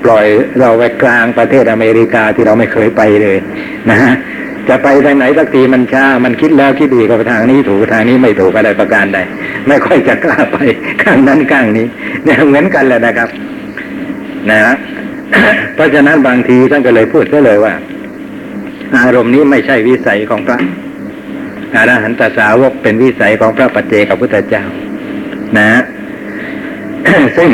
[0.04, 0.26] ปล่อย
[0.60, 3.36] เราไปกลางประเทศอเมริกาที่เราไม่เคยไปเลย
[3.90, 4.12] นะฮะ
[4.68, 9.18] จะไปทางไหนสักทีมันช้า มันคิดแล้วคิดอีกกับทางนี้ถูกทางนี้ไม่ถูกอะไรประการใด
[9.68, 10.56] ไม่ค่อยจะกล้าไป
[11.02, 11.86] ข้างนั้นข้างนี้
[12.24, 13.28] เนี่ยเหมือนกันแหละนะครับ
[14.50, 14.74] นะฮะ
[15.74, 17.74] เพราะฉะนั้นบางทีท่านก็เลยพูดก็เลยว่า
[18.96, 20.58] อารมณ์นี้ไม่ใช่วิสัยของพระ
[21.76, 24.64] อรหันตสาวกเป็นวิสัยของพระปัจเจกพุทธเจ้า
[25.58, 25.80] นะ
[27.36, 27.50] ซึ่ง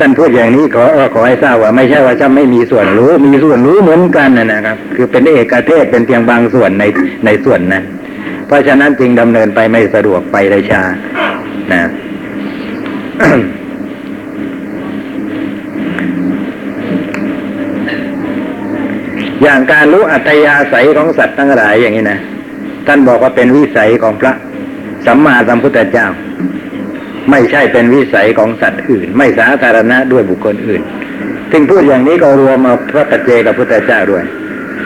[0.00, 0.84] ท่านพูดอย่างนี้ขอ
[1.14, 6.84] ขอให้ทราบว่าไม่ใช่ว่าจะไม่มีส่วนรู้ มีส่วนรู้เหมือนกันนะครับ คือเป็นเอกเทศเป็นเพียงบางส่วนใน
[7.24, 7.84] ในส่วนนั้น
[8.46, 10.82] เพราะฉะนั้นจึงดำเนินไปไม่สะดวกไปได้ชา
[11.72, 11.82] นะ
[19.42, 22.18] อย่างการรู้อัตยาศัยของสัตว์ทั้งหลายอย่างนี้นะ
[22.86, 24.32] ท่านบอกว่าเป็นวิสัยของพระ
[25.06, 26.06] สัมมาสัมพุทธเจ้า
[27.30, 30.82] ไม่ใช่เป็นวิสัยของสัตว์อื่น ไม่สาธารณะด้วยบุคคลอื่น
[31.52, 34.24] ถึงพูดอย่างนี้ก็รวมมาพระปัจเจกับพุทธเจ้าด้วย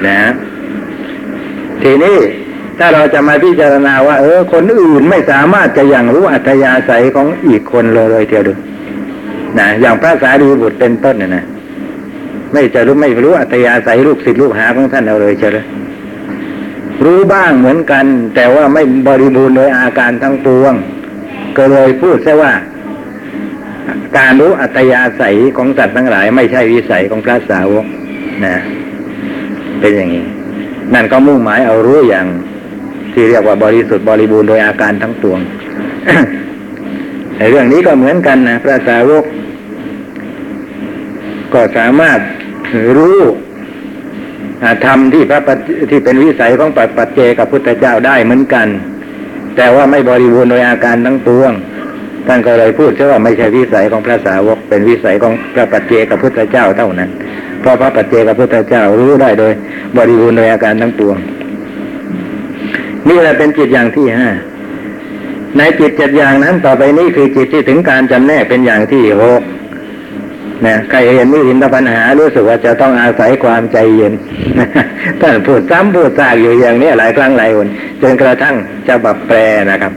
[0.06, 0.20] นะ
[1.82, 2.16] ทีนี้
[2.78, 8.52] ถ้าเราจะมาพิจารณาว่า เออ คนอื่นไม่สามารถจะอย่างรู้อัตยาศัยของอีกคนเลยเลยเทียวดู
[9.58, 11.44] นะอย่างพระสารีบุตรเป็นต้นเนี่ยนะ
[12.52, 15.56] ไม่จะรู้ไม่รู้อัตยาศัยลูกศิษย์ลูกหาของท่านเอาเลยเชียว
[17.04, 18.04] รู้บ้างเหมือนกัน
[18.34, 20.74] แต่ว่าไม่บริบูรณ์โดยอาการทั้งปวง
[21.58, 22.52] ก็เลยพูดแค่ว่า
[24.18, 27.86] การรู้อัตยาศัยของสัตว์ทั้งหลาย ไม่ใช่วิสัยของพระสาวก
[28.44, 28.56] นะ
[29.80, 30.24] เป็นอย่างนี้
[30.94, 32.26] นั่นก็มุ่งหมายเอารู้อย่าง
[33.12, 35.40] ที่เรียกว่าบริสุทธิ์บริบูรณ์โดยอาการทั้งปวง
[37.36, 39.24] ในเรื่องนี้ก็เหมือนกันนะพระสาวก
[41.54, 42.18] ก็สามารถ
[42.96, 43.18] รู้
[44.84, 45.58] ธรรมที่พระปัจ
[45.90, 48.66] ที่เป็นวิสัยของปัจปัจเจกับพุทธเจ้าได้เหมือนกัน
[49.56, 51.52] แต่ว่าไม่บริบูรณ์โดยอาการทั้งปวง
[52.26, 57.10] ท่านก็เลยพูดเชื่อว่าไม่ใช่วิสัยของพระสาวก เป็นวิสัยของพระปัจเจกพุทธเจ้าเท่านั้น
[57.60, 59.52] เพราะพระปัจเจกพุทธเจ้ารู้ได้โดย
[59.96, 61.16] บริบูรณ์โดยอาการทั้งปวง
[63.08, 64.28] นี่แหละเป็นจิตอย่างที่ห้า
[65.58, 69.42] ในจิตเจ็ดอย่างนั้นต่อไปนี้คือจิตที่ถึงการจำแนกเป็นอย่างที่หก
[70.66, 74.12] นะใครเห็นนิรินทปัญหารู้สึกว่าจะต้องอาศัยความใจเย็น
[75.20, 77.68] ท่านพูดซ้ำพูดซากอยู่อย่างนี้หลายครั้งหลายคน
[78.02, 78.54] จนกระทั่ง
[78.88, 79.38] จะบับแปล
[79.70, 79.92] นะครับ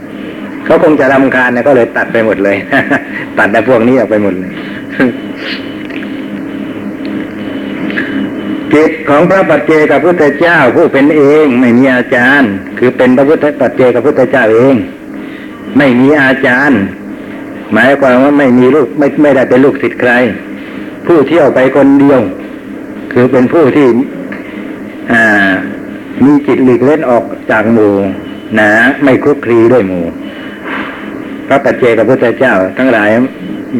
[0.64, 2.56] เขาคงจะรำคาญนะก็เลยตัดไปหมดเลย
[3.38, 4.52] ตัดแต่พวกนี้ออกไปหมดเลย
[8.74, 14.74] จิตของพระปัจเจกับพุทธเจ้าผู้เป็นเองไม่มีอาจารย์ คือเป็นพระพุทธปัจเจกับพุทธเจ้าเอง
[15.78, 16.80] ไม่มีอาจารย์
[17.72, 20.12] หมายความว่าไม่มีลูกไม่ไม่ได้เป็นลูกศิษย์ใคร
[21.08, 22.20] ผู้เที่ยวไปคนเดียว
[23.12, 23.88] คือเป็นผู้ที่
[26.24, 27.94] มีจิตหลีกเล่นออกจากหมู่
[28.58, 28.70] นะ
[29.02, 30.04] ไม่คลุกคลีด้วยหมู่
[31.48, 33.10] พระปัจเจกพุทธเจ้า ทั้งหลาย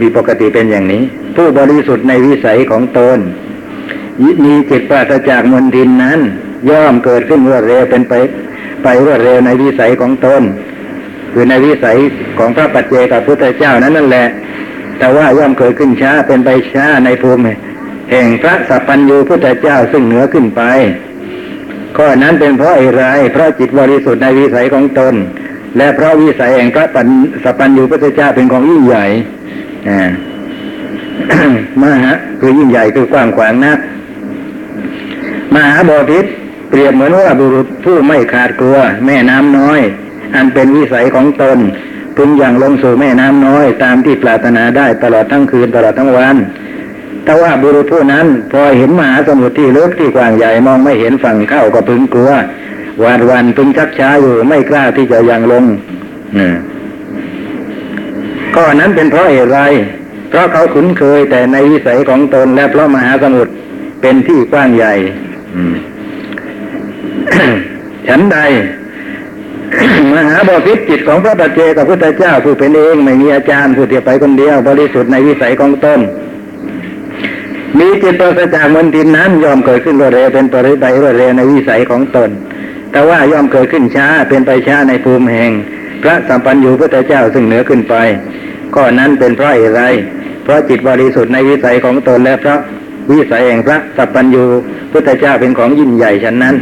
[0.01, 1.03] มีปกติเป็นอย่างนี้
[1.37, 3.19] ผู้บริสุทธิ์ในวิสัยของตน
[4.45, 6.21] มีจิตปราศจากมลทินนั้น
[6.71, 8.15] ย่อมเกิดขึ้นรวดเร็วเป็นไป
[8.83, 10.43] ไปรวดเร็วในวิสัยของตน
[11.33, 11.97] คือในวิสัย
[12.39, 14.27] ของพระปัจเจกพุทธเจ้านั้นนั่นแหละ
[14.99, 17.43] แต่ว่าย่อมเกิดขึ้นช้าเป็นไปช้าในภูมิ
[18.11, 20.63] แห่งพระสัพพัญญูพุทธเจ้าซึ่งเหนือขึ้นไป
[21.97, 25.15] ข้อนั้นเป็นเพราะอะไรเพราะจิตบริสุทธิ์ในวิสัยของตน
[25.77, 27.07] และเพราะวิสัยแห่งพระปัญ
[27.45, 29.05] สัพพัญญูพุทธเจ้าเป็นของยิ่งใหญ่
[29.89, 30.01] อ่า
[31.81, 33.79] มหาคือยิ่งใหญ่คือกว้างขวางนัก
[35.55, 36.25] มหาบพิษ
[36.71, 39.81] เปรียบเหมือนว่าบุรุษผู้ไม่ขาดกลัว แม่น้ำน้อย
[40.35, 41.59] อันเป็นวิสัยของตน
[42.19, 46.37] พึงอย่างลงสู่แม่น้ำน้อย ตามที่ปรารถนาได้ตลอดทั้งคืนตลอดทั้งวัน
[47.25, 52.31] แต่ว่าบุรุษผู้นั้น พอเห็นมหาสมุทรที่ลึกที่กว้างใหญ่มองไม่เห็นฝั่งเข้าก็พึงกลัว
[53.01, 55.65] หวาดวันพึงชักช้าอยู่ไม่กล้าที่จะยังลง
[56.39, 56.51] นี่
[58.55, 59.61] ก็นั้นเป็นเพราะเหตุไร
[60.29, 63.53] เพราะเขาคุ้นเคยแต่ในวิสัยของตนและเพราะมหาสมุทร
[64.03, 64.95] เป็นที่กว้างใหญ่
[68.09, 68.39] ฉันใด
[70.13, 76.01] มหาบพิตรจิตของพระปัจเจกับพุทธเจ้าผู้เป็นเองไม่มีอาจารย์ผู้เทียวไปคนเดียว บริสุทธิ์ในวิสัยของตน
[77.79, 82.31] มีจิตปราศจากมนทินนั้นยอมเกิดขึ้นรวดเร็วเป็นปริไปรวดเร็วในวิสัยของตน
[82.93, 85.51] แต่ว่ายอมเกิดขึ้นช้าเป็นไปช้าในภูมิแห่ง
[86.03, 87.95] พระสัมปัญญูพุทธเจ้าซึ่งเหนือขึ้นไป
[88.75, 89.83] ข้อนั้นเป็นเพราะอะไร
[90.45, 92.57] เพราะจิตบริสุทธิ์ในวิสัยของตนและพระ
[93.11, 94.45] วิสัยแห่งพระสัพพัญญู
[94.93, 96.55] พุทธเจ้าเป็นของยิ่งใหญ่ฉันนั้น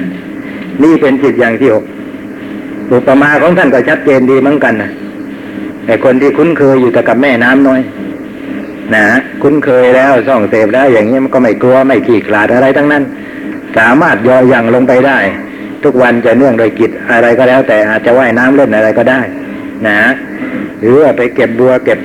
[0.82, 1.84] นี่เป็นจิตอย่างที่หก
[2.92, 4.90] อุปมาของท่านก็ชัดเจนดีเหมือนกันนะ
[5.84, 7.80] แต่คนที่คุ้นเคยอยู่แต่กับแม่น้ำน้อย
[8.94, 9.04] นะ
[9.42, 13.02] คุ้นเคยแล้วส่องเสพแล้ว อย่างนี้มันก็ไม่กลัวไม่ขี้ขลาดอะไรทั้งนั้น
[13.78, 15.18] สามารถย่อหยั่งลงไปได้
[15.84, 19.20] ทุกวันจะเนื่องโดยกิจอะไรก็แล้ว แต่อาจจะว่ายน้ำเล่นอะไรก็ได้
[19.86, 19.98] นะ
[20.80, 21.98] หรือว่าไปเก็บบัวเก็บ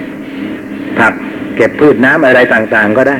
[0.99, 1.13] ผัก
[1.55, 3.17] เก็บพืชน้ำอะไรต่างๆก็ได้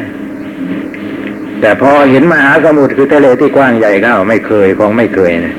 [1.61, 5.55] แต่พอเห็นมหาสมุทรคือทะเลที่กว้างใหญ่เข้าไม่เคยของไม่เคยนะ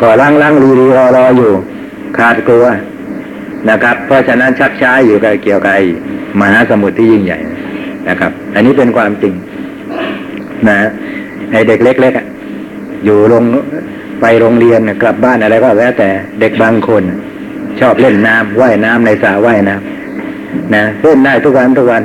[0.00, 1.50] ก็ลังลังรีรีรอรออยู่
[2.18, 2.66] ขาดกลัว
[3.70, 5.84] นะครับ เพราะฉะนั้นชักช้าอยู่กับเกี่ยวกับไอ้
[6.40, 7.38] มหาสมุทรที่ยิ่งใหญ่
[8.08, 9.34] นะครับ อันนี้เป็นความจริง
[10.68, 10.76] นะ
[11.52, 12.20] ไอ้เด็กเล็กๆอ
[13.04, 13.44] อยู่โรง
[14.20, 16.08] ไปโรงเรียนกลับบ้านอะไรก็แล้วแต่
[16.40, 17.02] เด็กบางคน
[17.80, 22.02] ชอบเล่นน้ำว่ายน้ำในสระว่ายน้ำนะเล่นได้ทุกวันทุกวัน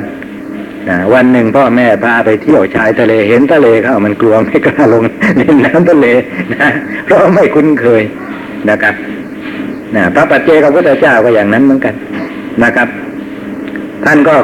[1.14, 5.02] วันหนึ่งพ่อแม่พาไปเที่ยวชายทะเลเห็นทะเลเข้ามันกลัวไม่กล้าลง
[5.36, 6.06] เล่นน้ำทะเล
[6.54, 6.68] นะ
[7.04, 8.02] เพราะไม่คุ้นเคย
[8.70, 8.94] นะครับ
[9.94, 11.94] นะพระปัจเจกพระพุทธเจ้าก็อย่างนั้นเหมือนกัน
[12.62, 12.88] นะครับ
[14.04, 14.34] ท่านก็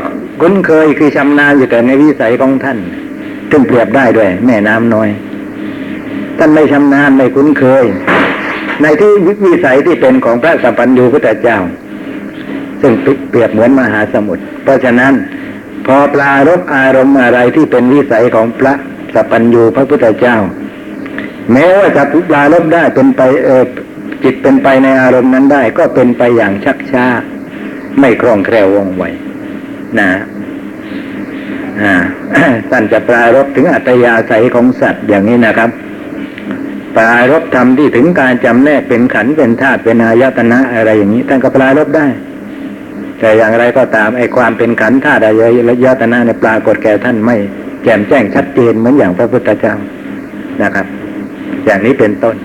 [0.41, 2.79] คุ้นเคยคือชำนาญอยู่แต่ในวิสัยของท่าน
[3.51, 5.09] ซึ่งเปรียบได้ด้วย แม่น้ำน้อย
[6.39, 7.85] ท่านไม่ชำนาญไม่คุ้นเคย
[8.83, 9.13] ในที่
[9.47, 11.59] วิสัยที่เป็นของพระสัมปัญญูพุทธเจ้า
[12.81, 12.93] ซึ่ง
[13.31, 15.13] เปรียบเหมือนมหาสมุทรเพราะฉะนั้น
[15.87, 18.75] พอปลารบอารมณ์อะไรที่เป็นวิสัยของพระ
[19.15, 20.37] สัพพัญญูพระพุทธเจ้า
[21.53, 23.65] แม้ว่าจะปลารบได้เป็นไปเออ
[24.25, 27.07] จิตเป็นไปในอารมณ์นั้นได้ ก็เป็นไปอย่างชักช้า
[28.01, 29.05] ไม่คล่องแคล่วว่องไว
[29.99, 30.11] นะ
[31.83, 31.95] อ่า
[32.71, 35.71] ท่านจะปรารบถึงอัตยาศัยของสัตว์อย่างนี้นะครับ
[36.97, 42.07] ปรารบธรรมที่ถึงการจำแนกเป็นขันเป็นธาตุเป็นอายตนะอะไรอย่างนี้ท่านก็ปรารบได้
[43.21, 45.33] แต่อย่างไรก็ตามไอ้ความเป็นขันธ์ธาตุอา
[45.85, 47.37] ยตนะเนี่ยปรากฏแก่ท่านไม่
[47.83, 49.75] แจ่มแจ้งชัดเจนเหมือนอย่างพระพุทธเจ้า
[50.63, 50.87] นะครับ
[51.65, 52.37] อย่างนี้เป็นต้น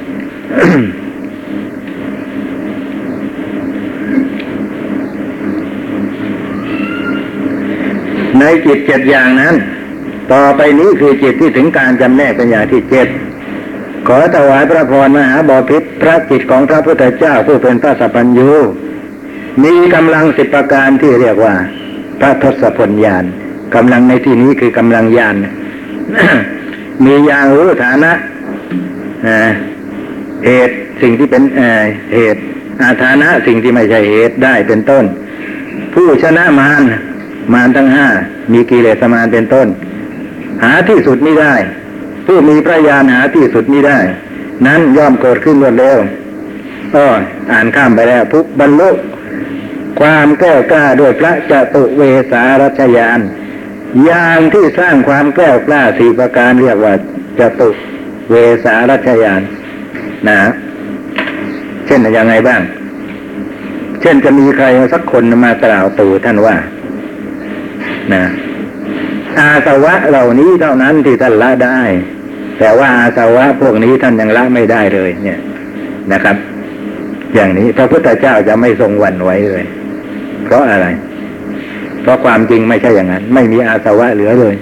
[8.40, 9.56] ในจิตเจ็ดอย่างนั้น
[10.34, 13.08] ต่อไปนี้คือจิตที่ถึงการจำแนกเป็นอย่างที่เจ็ด
[14.08, 18.52] ขอถวายพระพรมหาบอพิษพระจิตของพระพุทธเจ้าผู้เป็นพระสัพพัญญู
[19.62, 21.56] มีกำลังสิบประการที่เรียกว่า
[22.20, 23.26] พระทศพลญาณ
[23.76, 25.36] กำลังในที่นี้คือกำลังญาณ
[27.06, 28.12] มีญาณรู้ฐานะ
[30.46, 31.44] เหตุสิ่งที่เป็น
[32.14, 32.42] เหตุ
[32.82, 35.06] อาฐานะสิ่งที่ไม่ใช่เหตุได้เป็นต้น
[35.94, 36.82] ผู้ชนะมาร
[37.54, 38.08] มารทั้งห้า
[38.54, 39.68] มีกิเลสมารเป็นต้น
[40.64, 41.56] หาที่สุดไม่ได้
[42.26, 44.00] ผู้มีพระญาณหาที่สุดไม่ได้
[44.66, 46.00] นั้นย่อมเกิดขึ้นรวดเร็ว
[46.96, 47.08] อ้อ
[47.52, 48.90] อ่านข้ามไปแล้วทุกบรรลุ
[50.00, 53.20] ความแก้วกล้าด้วยพระจตุเวสารัชยาน
[54.10, 56.94] ยางที่สร้างความแก้วกล้าสี่ประการเรียกว่า
[57.40, 57.70] จตุ
[58.30, 58.36] เว
[58.66, 59.42] สารัชยาน
[60.28, 60.40] นะ
[61.86, 62.62] เช่นยังไงบ้าง
[64.02, 66.56] เช่นจะมีใครสักคนมากล่าวตู่ท่านว่า
[68.14, 68.24] นะ
[69.40, 71.80] อาสวะเหล่านี้เท่านั้นที่ท่านละได้
[72.60, 75.40] แต่ว่าอาสวะพวกนี้ท่านยังละไม่ได้เลย เนี่ย
[76.14, 76.36] นะครับ
[77.36, 79.66] อย่างนี้พระพุทธเจ้าจะไม่ทรงหวั่นไหวเลย
[80.46, 80.88] เพราะอะไร
[82.02, 84.56] เพราะความจริงไม่ใช่อย่างนั้น ไม่มีอาสวะเหลือเลย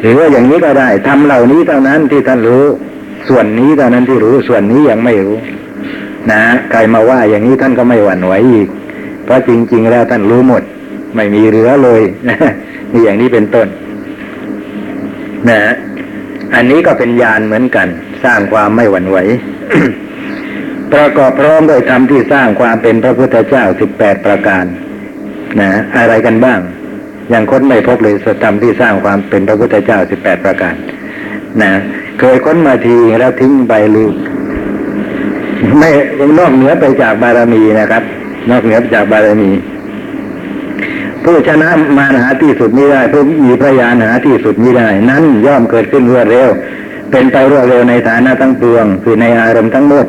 [0.00, 2.64] หรือว่าอย่างนี้ก็ได้ทำเหล่านี้เท่านั้นที่ท่านรู้
[3.28, 5.38] ส่วนนี้เท่านั้นที่รู้ส่วนนี้ยังไม่รู้
[6.30, 8.68] นะใครมาว่าอย่างนี้ท่านก็ไม่หวั่นไหวอีก
[9.24, 10.62] เพราะจริง ๆ แล้วท่านรู้หมด
[11.16, 12.02] ไม่มีเหลือเลย
[12.92, 13.66] นี่อย่างนี้เป็นต้น
[15.48, 15.60] นะ
[16.54, 17.88] อันนี้ก็เป็นญาณเหมือนกัน
[18.24, 19.18] สร้างความไม่หวั่นไหว
[20.92, 24.64] ประกอบพร้อมด้วยธรรมที่สร้างความเป็นพระพุทธเจ้าสิบแปดประการ
[25.60, 26.60] นะอะไรกันบ้าง
[27.30, 30.74] อย่างค้นไม่พบเลยสธรรมที่สร้างความเป็นพระพุทธเจ้าสิบแปดประการ
[31.62, 31.72] นะ
[32.18, 34.12] เคยค้นมาทีแล้วทิ้งไปลืม
[35.78, 35.90] ไม่
[36.38, 38.02] นอกเหนือไปจากบารมีนะครับ
[38.50, 39.50] นอกเหนือไปจากบารมี
[41.22, 41.68] ผู้ชนะ
[41.98, 46.48] มาหาที่สุดไม่ได้ผู้มีพระญาณหาที่สุดไม่ได้ นั้นย่อมเกิดขึ้นรวดเร็ว
[47.10, 50.06] เป็นไปรวดเร็วในฐานะทั้งปวง คือในอารมณ์ทั้งหมด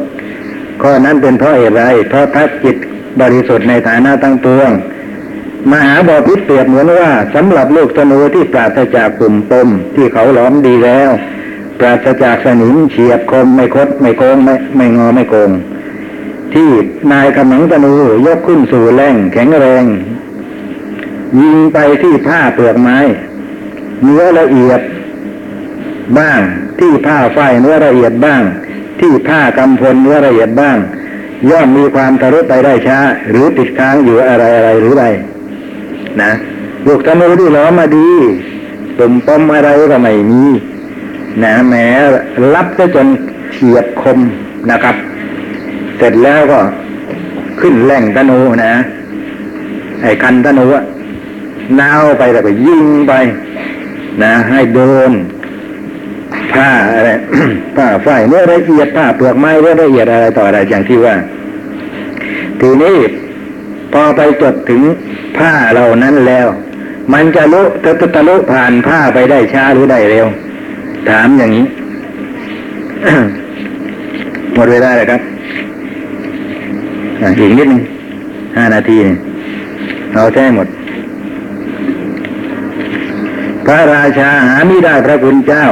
[0.81, 2.75] ข้อนั้นเป็นเพราะเหตุไรเพราะพระจิต
[3.21, 4.69] บริสุทธิ์ในฐานะทั้งปวง
[5.71, 11.09] มหาบอพิษเปรียบเหมือนว่าสำหรับลูกธนูที่ปราศจากกลุ่มปมที่เขาหลอมดีแล้ว
[11.79, 15.51] ปราศจากสนิมเฉียบคมไม่คดไม่โกงไม่ไม่งอไม่โกง
[16.53, 16.69] ที่
[17.11, 17.93] นายกำลังธนู
[18.25, 19.83] ยกขึ้นสู่แรงแข็งแรง
[21.41, 22.97] ยิงไปที่ผ้าเปลือกไม้
[24.03, 24.81] เนื้อละเอียด
[26.17, 26.41] บ้าง
[26.79, 28.41] ที่ผ้าฝ้ายเนื้อละเอียดบ้าง
[28.99, 30.77] ที่ผ้ากำพลเนื้อละเอียดบ้าง
[31.49, 32.99] ย่อมมีความทะลุไปได้ช้า
[33.29, 35.05] หรือติดค้างอยู่อะไรอะไรหรือไร
[36.21, 36.31] นะ
[36.87, 38.09] ลูกธนูที่ล้อมมาดี
[38.99, 40.43] ตุ่มปมอะไรก็ไม่มี
[41.43, 41.73] นะแหม
[42.55, 43.07] รับซะจน
[43.51, 44.19] เฉียบคม
[44.71, 44.95] นะครับ
[45.97, 46.59] เสร็จแล้วก็
[47.59, 48.73] ขึ้นแหล่งธนูนะ
[50.01, 50.83] ไอ้คันธนูอะ
[51.79, 53.13] นาวไปแล้วก็ยิงไป
[54.23, 54.79] นะ ให้โด
[55.09, 55.11] น
[56.53, 57.09] ผ้าอะไร
[57.75, 61.15] ผ้าฝ้ายเนื้อละเอียดผ้าเปลือกไม้เนื้อละเอียดอะไรต่ออะไรอย่างที่ว่า
[62.61, 62.97] ทีนี้
[63.93, 64.81] พอไปจดถึง
[65.37, 66.47] ผ้าเหล่านั้นแล้ว
[67.13, 70.27] มันจะลุจะทะลุผ่านผ้าไปได้ช้าหรือได้เร็ว
[71.09, 71.65] ถามอย่างนี้
[74.53, 75.21] หมดเวลาเลยครับ
[77.39, 77.81] อีกนิดนึง
[78.57, 79.15] ห้านาทีนี่
[80.13, 80.67] เอาแท้หมด
[83.65, 85.65] พระราชาหาไม่ได้พระคุณเจ้า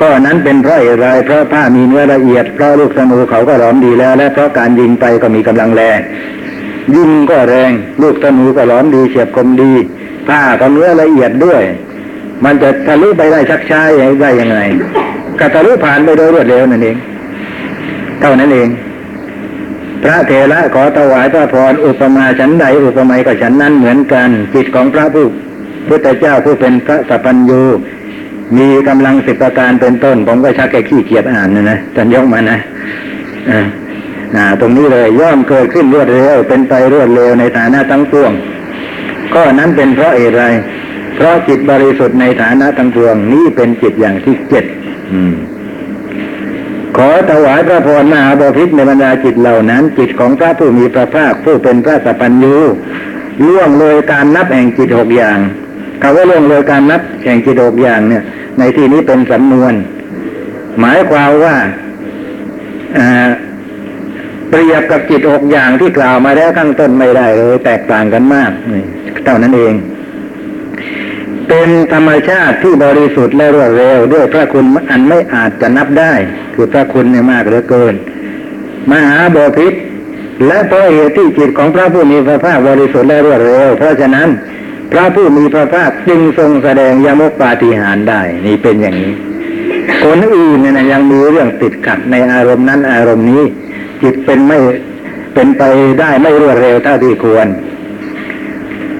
[0.00, 6.00] ข้อนั้นเป็นเพราะอะไรเพราะผ้ามีเนื้อละเอียดเพราะลูกธนูเขาก็หลอมดีแล้ว และเพราะการยิงไปก็มีกำลังแรง
[6.96, 7.72] ยิงก็แรง
[8.02, 9.72] ลูกธนูก็หลอมดีเฉียบคมดี
[10.28, 11.62] ผ้าก็เนื้อละเอียดด้วย
[12.44, 13.82] มันจะทะลุไปได้ชักช้า
[14.22, 14.58] ได้ยังไง
[15.38, 16.96] ก็ทะลุผ่านไปโดยรวดเร็วนั่นเอง
[18.20, 18.68] เท่านั้นเอง
[20.02, 25.26] พระเถระขอถวายพระพรอุปมาฉันใดอุปไมยกับฉันนั้นเหมือนกันจิตของพระผู้
[25.88, 27.62] พุทธเจ้าผู้เป็นพระสัพพัญญู
[28.56, 32.58] มีกำลังสิบประการเป็นต้น ผมก็ชักแกขี้เกียจอ่านนะนะจันยกมานะ
[33.50, 33.60] อ่า
[34.60, 38.32] ตรงนี้เลยย่อมเกิดขึ้นรวดเร็ว เป็นไปรวดเร็วในฐานะทั้งปวง
[39.34, 40.44] ก็นั้นเป็นเพราะเหตุไร
[41.14, 44.64] เพราะจิตบริสุทธิ์ในฐานะทั้งปวงนี้เป็นจิตอย่างที่เจ็ด
[46.96, 52.56] ขอถวายพระพรมหาบพิษในบรรดาจิตเหล่านั้น จิตของพระผู้มีพระภาคผู้เป็นพระสัพพัญญู
[53.46, 55.38] ล่วงเลยการนับแห่งจิตหกอย่าง
[56.02, 58.22] คำว่าล่วงเลยการนับแห่งจิตหกอย่างเนี่ย
[58.58, 59.72] ในที่นี้เป็นสำนวน
[60.80, 61.56] หมายความว่า
[64.50, 68.84] เปรียบกับจิตหกอย่างที่กล่าวมาแล้วข้างต้นไม่ได้เลย แตกต่างกันมากนี่
[69.24, 69.74] เท่านั้นเอง
[71.48, 76.12] เป็นธรรมชาติที่บริสุทธิ์และรวดเร็ว ด้วยพระคุณอันไม่อาจจะนับได้
[76.54, 77.94] คือพระคุณเนี่ยมากเหลือเกิน
[78.90, 79.74] มหาบพิษ
[80.46, 84.28] และเพราะเหตุที่จิตของพระผู้มีพระภาคบริสุทธิ์และรวดเร็ว เพราะฉะนั้น
[84.92, 89.14] พระผู้มีพระภาคจึงทรงแสดงยมกปาฏิหาริย์ได้ นี่เป็นอย่างนี้
[90.04, 93.42] คนอื่นเนี่ยนะยังมีเรื่องติดขัดในอารมณ์นั้นอารมณ์นี้
[94.02, 94.58] จิตเป็นไม่
[95.34, 95.62] เป็นไป
[96.00, 97.48] ได้ไม่รวดเร็วเท่าที่ควร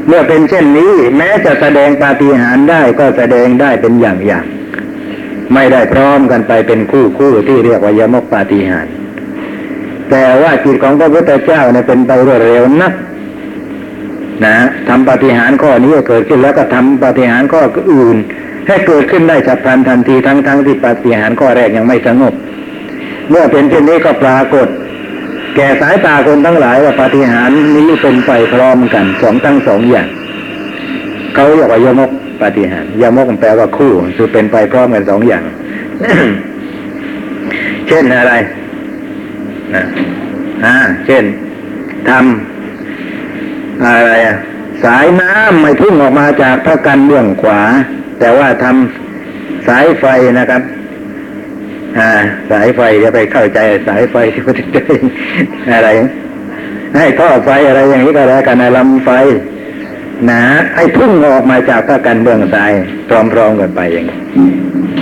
[0.07, 8.95] เมื่อเป็นเช่นนี้ แม้จะแสดงปาฏิหาริย์ได้ก็แสดงได้เป็นอย่างอย่างๆไม่ได้พร้อมกันไปเป็นคู่คู่ที่เรียกว่ายมกปาฏิหาริย์
[10.11, 12.93] แต่ว่าจิตของพระพุทธเจ้าเนี่ยเป็นไปรวดเร็วนัก
[14.45, 14.57] นะ
[14.89, 18.17] ทำปาฏิหาริย์ข้อนี้เกิดขึ้นแล้วก็ทำปาฏิหาริย์ข้ออื่น
[18.69, 22.35] ให้เกิดขึ้นได้ฉับพลันทันทีทั้งทั้งที่ปาฏิหาริย์ข้อแรกยังไม่สงบ
[23.31, 24.69] เมื่อเป็นเช่นนี้ก็ปรากฏ
[25.55, 30.09] แก่สายตาคนทั้งหลายว่าปาฏิหาริย์นี้เป็นไปพร้อมกันสองทั้งสองอย่าง
[31.35, 35.45] เขาเรียกว่ายมกปาฏิหาริย์ยมกแปลว่าคู่คือเป็นไปพร้อมกันสองอย่าง
[37.89, 38.33] เช่นอะไร
[39.75, 39.85] นะ
[40.65, 40.75] อ่า
[41.07, 41.25] เช่น
[42.09, 44.37] ทำอะไรอะ
[44.85, 47.61] สายน้ำไม่พุ่งออกมาจากพระกันเบื้องขวา
[48.19, 50.05] แต่ว่าทำสายไฟ
[50.39, 50.63] นะครับ
[52.51, 54.87] สายไฟจะไปเข้าใจสายไฟที่พุทธเจ้า
[55.75, 55.89] อะไร
[56.97, 59.11] ให้ท่อไฟอะไรอย่างนี้ก็แล้วกันนลำไฟ
[60.31, 60.43] นะ
[60.77, 62.73] ให้พุ่งออกมาจากพระกันเบื้องซ้าย
[63.09, 64.19] พร้อมๆกันไปอย่างนี้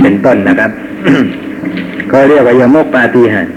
[0.02, 0.70] เป็นต้นนะครับ
[2.12, 3.50] ก็เรียกว่ายมกปาฏิหาริ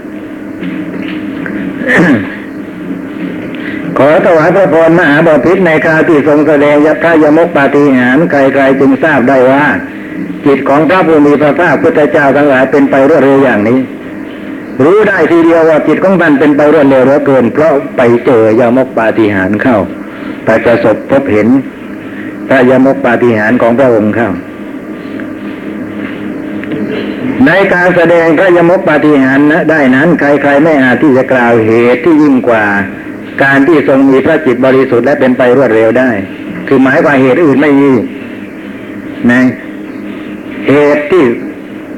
[3.98, 9.64] ขอถวายพระพรมหาบพิตรในคราวที่ทรงแสดงยัพระยมกปาฏิหารใครๆจึงทราบได้ว่า
[10.46, 13.78] จิตของพระผู้มีพระภาคพุทธเจ้าทั้งหลายเป็นไปรวดเร็วอย่างนี้
[14.84, 19.78] รู้ได้ทีเดียวว่าจิตของท่านเป็นไปรวดเร็วเหลือเกิน เพราะไปเจอยมกปาฏิหาริ์เข้า
[20.44, 21.48] ไปประสบพบเห็น
[22.48, 24.30] พระยมกปาฏิหาริ์ของพระองค์เข้า
[27.46, 32.64] ในการแสดงพระยมกปาฏิหาริ์นะได้นั้น ใครๆไม่อาจที่จะกล่าวเหตุที่ยิ่งกว่า
[33.42, 36.10] การที่ทรงมีพระจิตบริสุทธิ์และเป็นไปรวดเร็วได้
[36.68, 37.90] คือหมายความเหตุอื่นไม่มี
[39.32, 39.42] นะ
[40.68, 41.24] เหตุที่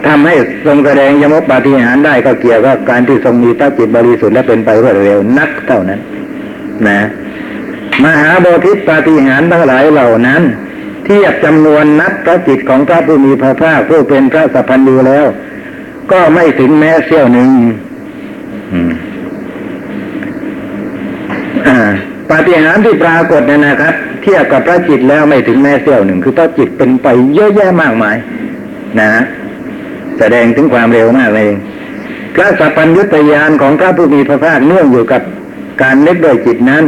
[0.07, 0.35] ทำให้
[0.67, 6.01] ทรงแสดงยมกปาฏิหาริย์ได้ก็เกี่ยวกับการที่ทรงมีพระจิตบริสุทธิ์และเป็นไปรวดเร็วนักเท่านั้น
[6.89, 7.01] นะ
[8.05, 10.43] มหาโบธิปาฏิหาริย์ทั้งหลายเหล่านั้น
[11.05, 15.27] เทียบจำนวนนับพระจิตของพระผู้มีพระภาคผู้เป็นพระสัพพันธ์แล้ว
[16.13, 17.51] ก็ไม่ถึงแม้เสี้ยวหนึ่ง
[22.31, 28.17] ปาฏิหาริย์ที่ปรากฏเนี่ยนะครับ เทียบกับพระจิตแล้วไม่ถึงแม้เสี้ยวหนึ่ง คือพระจิตเป็นไปเยอะแยะมากมาย
[29.01, 29.23] นะฮะ
[30.19, 31.51] แสดงถึงความเร็วมากเลย
[32.35, 35.23] พระสัพพัญญุตยานของพระผู้มีพระภาคเนื่องอยู่กับ
[35.83, 36.85] การนึกโดยจิตนั้น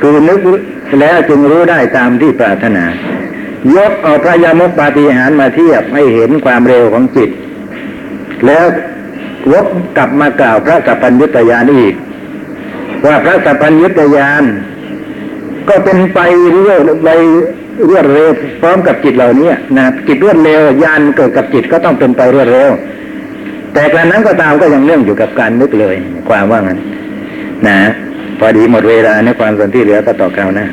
[0.00, 0.40] คือนึก
[1.00, 2.84] แล้วจึงรู้ได้ตามที่ปรารถนา
[3.76, 7.30] ยกเอาพระยมกปาฏิหารมาเทียบให้เห็นความเร็วของจิต
[8.46, 8.64] แล้ว
[9.52, 9.66] วก
[9.96, 11.94] กลับมากล่าวพระสัพพัญญุตยานอีก
[13.06, 14.44] ว่าพระสัพพัญญุตยาน
[15.68, 16.18] ก็เป็นไป
[16.52, 17.08] เรื่อยไป
[17.88, 18.28] รวดเร็ว
[18.60, 22.70] พร้อมกับจิตเหล่านี้นะจิตรวดเร็วยานเกิดกับจิตก็ต้องเป็นไปรวดเร็ว
[23.74, 25.96] แต่กระนั้นก็ตามก็ยังเนื่องอยู่กับการนึกเลย
[26.28, 26.78] ความว่างั้น
[27.66, 27.78] นะ
[28.38, 30.66] พอดีหมดเวลาในความสนที่เหลือก็ต่อคราวหน้า